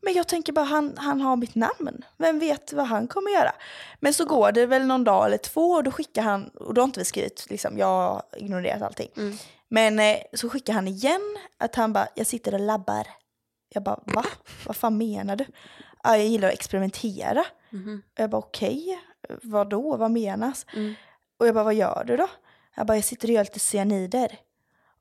Men 0.01 0.13
jag 0.13 0.27
tänker 0.27 0.53
bara, 0.53 0.65
han, 0.65 0.93
han 0.97 1.21
har 1.21 1.35
mitt 1.35 1.55
namn. 1.55 2.05
Vem 2.17 2.39
vet 2.39 2.73
vad 2.73 2.87
han 2.87 3.07
kommer 3.07 3.31
göra? 3.31 3.51
Men 3.99 4.13
så 4.13 4.25
går 4.25 4.51
det 4.51 4.65
väl 4.65 4.85
någon 4.85 5.03
dag 5.03 5.25
eller 5.25 5.37
två 5.37 5.71
och 5.71 5.83
då 5.83 5.91
skickar 5.91 6.21
han, 6.21 6.47
och 6.47 6.73
då 6.73 6.81
har 6.81 6.85
inte 6.87 6.99
vi 6.99 7.05
skrivit, 7.05 7.45
liksom, 7.49 7.77
jag 7.77 7.87
har 7.87 8.23
ignorerat 8.37 8.81
allting. 8.81 9.39
Men 9.69 9.99
eh, 9.99 10.17
så 10.33 10.49
skickar 10.49 10.73
han 10.73 10.87
igen 10.87 11.37
att 11.57 11.75
han 11.75 11.93
bara, 11.93 12.07
jag 12.15 12.27
sitter 12.27 12.53
och 12.53 12.59
labbar. 12.59 13.07
Jag 13.69 13.83
bara, 13.83 13.99
va? 14.05 14.25
Vad 14.65 14.75
fan 14.75 14.97
menar 14.97 15.35
du? 15.35 15.45
Ja, 16.05 16.17
jag 16.17 16.27
gillar 16.27 16.47
att 16.47 16.53
experimentera. 16.53 17.45
Och 18.13 18.19
jag 18.19 18.29
bara, 18.29 18.37
okej, 18.37 18.99
vad 19.41 19.69
då? 19.69 19.97
Vad 19.97 20.11
menas? 20.11 20.65
Och 21.39 21.47
jag 21.47 21.55
bara, 21.55 21.63
vad 21.63 21.73
gör 21.73 22.03
du 22.07 22.17
då? 22.17 22.27
Jag 22.75 22.87
bara, 22.87 22.97
jag 22.97 23.03
sitter 23.03 23.27
och 23.27 23.33
gör 23.33 23.43
lite 23.43 23.59
cyanider. 23.59 24.39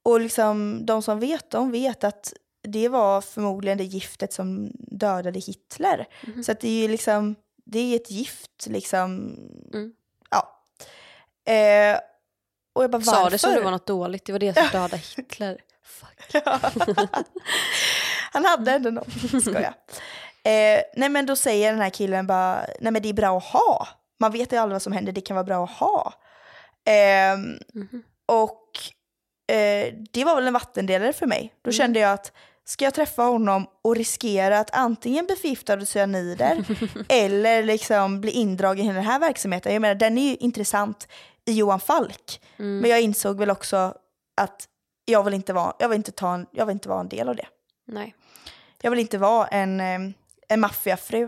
Och 0.02 0.20
liksom 0.20 0.86
de 0.86 1.02
som 1.02 1.20
vet, 1.20 1.50
de 1.50 1.70
vet 1.70 2.04
att 2.04 2.32
det 2.62 2.88
var 2.88 3.20
förmodligen 3.20 3.78
det 3.78 3.84
giftet 3.84 4.32
som 4.32 4.70
dödade 4.74 5.38
Hitler. 5.38 6.06
Så 6.44 6.52
att 6.52 6.60
det 6.60 6.68
är 6.68 6.82
ju 6.82 6.88
liksom, 6.88 7.34
det 7.64 7.78
är 7.78 7.96
ett 7.96 8.10
gift 8.10 8.66
liksom. 8.66 9.36
Mm. 9.72 9.92
Ja. 10.30 10.60
Eh, 11.52 11.98
och 12.72 12.82
jag 12.82 12.90
bara, 12.90 12.98
varför? 12.98 13.12
sa 13.12 13.30
det 13.30 13.38
som 13.38 13.52
det 13.52 13.60
var 13.60 13.70
något 13.70 13.86
dåligt, 13.86 14.24
det 14.24 14.32
var 14.32 14.38
det 14.38 14.54
som 14.54 14.68
dödade 14.72 14.96
Hitler. 15.16 15.60
Fuck. 15.82 16.44
Han 18.32 18.44
hade 18.44 18.72
ändå 18.72 18.90
någon, 18.90 19.40
skoja. 19.40 19.74
Eh, 20.44 20.82
nej 20.96 21.08
men 21.08 21.26
då 21.26 21.36
säger 21.36 21.70
den 21.72 21.80
här 21.80 21.90
killen 21.90 22.26
bara, 22.26 22.66
nej 22.80 22.92
men 22.92 23.02
det 23.02 23.08
är 23.08 23.12
bra 23.12 23.38
att 23.38 23.44
ha. 23.44 23.88
Man 24.20 24.32
vet 24.32 24.52
ju 24.52 24.56
aldrig 24.56 24.74
vad 24.74 24.82
som 24.82 24.92
händer, 24.92 25.12
det 25.12 25.20
kan 25.20 25.34
vara 25.36 25.44
bra 25.44 25.64
att 25.64 25.70
ha. 25.70 26.12
Ehm, 26.86 27.58
Och 28.26 28.68
eh, 29.54 29.94
det 30.12 30.24
var 30.24 30.34
väl 30.34 30.46
en 30.46 30.52
vattendelare 30.52 31.12
för 31.12 31.26
mig. 31.26 31.54
Då 31.62 31.70
kände 31.72 32.00
jag 32.00 32.12
att 32.12 32.32
ska 32.64 32.84
jag 32.84 32.94
träffa 32.94 33.22
honom 33.22 33.66
och 33.82 33.96
riskera 33.96 34.58
att 34.58 34.70
antingen 34.76 35.26
bli 35.26 35.36
förgiftad 35.36 35.72
av 35.74 35.84
cyanider 35.84 36.64
eller 37.08 37.62
liksom 37.62 38.20
bli 38.20 38.30
indragen 38.30 38.86
i 38.86 38.92
den 38.92 39.04
här 39.04 39.18
verksamheten. 39.18 39.72
Jag 39.72 39.80
menar 39.82 39.94
den 39.94 40.18
är 40.18 40.28
ju 40.30 40.36
intressant 40.36 41.08
i 41.44 41.52
Johan 41.52 41.80
Falk. 41.80 42.40
Men 42.56 42.90
jag 42.90 43.00
insåg 43.00 43.38
väl 43.38 43.50
också 43.50 43.94
att 44.36 44.68
jag 45.04 45.22
vill 45.24 45.34
inte 45.34 45.52
vara, 45.52 45.72
jag 45.78 45.88
vill 45.88 45.96
inte 45.96 46.12
ta 46.12 46.34
en, 46.34 46.46
jag 46.52 46.66
vill 46.66 46.72
inte 46.72 46.88
vara 46.88 47.00
en 47.00 47.08
del 47.08 47.28
av 47.28 47.36
det. 47.36 47.46
Nej. 47.86 48.14
Jag 48.82 48.90
vill 48.90 49.00
inte 49.00 49.18
vara 49.18 49.46
en, 49.46 49.80
eh, 49.80 49.98
en 50.48 50.60
maffiafru. 50.60 51.22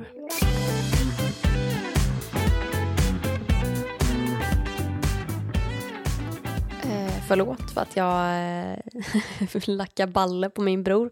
Eh, 6.82 7.12
förlåt 7.28 7.70
för 7.74 7.80
att 7.80 7.96
jag 7.96 8.18
eh, 8.36 9.62
lackar 9.76 10.06
balle 10.06 10.50
på 10.50 10.62
min 10.62 10.82
bror. 10.82 11.10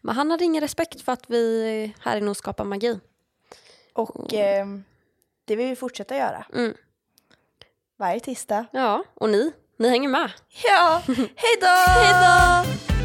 Men 0.00 0.16
han 0.16 0.30
hade 0.30 0.44
ingen 0.44 0.60
respekt 0.60 1.00
för 1.00 1.12
att 1.12 1.24
vi 1.30 1.94
här 2.00 2.16
inne 2.16 2.34
skapar 2.34 2.64
magi. 2.64 3.00
Och 3.92 4.34
eh, 4.34 4.66
det 5.44 5.56
vill 5.56 5.68
vi 5.68 5.76
fortsätta 5.76 6.16
göra. 6.16 6.46
Mm. 6.54 6.74
Varje 7.98 8.20
tisdag. 8.20 8.66
Ja, 8.72 9.04
och 9.14 9.28
ni, 9.28 9.52
ni 9.78 9.88
hänger 9.88 10.08
med. 10.08 10.30
Ja, 10.64 11.02
hej 11.16 11.56
då! 11.60 11.66
Hej 11.66 12.12
då! 12.88 12.95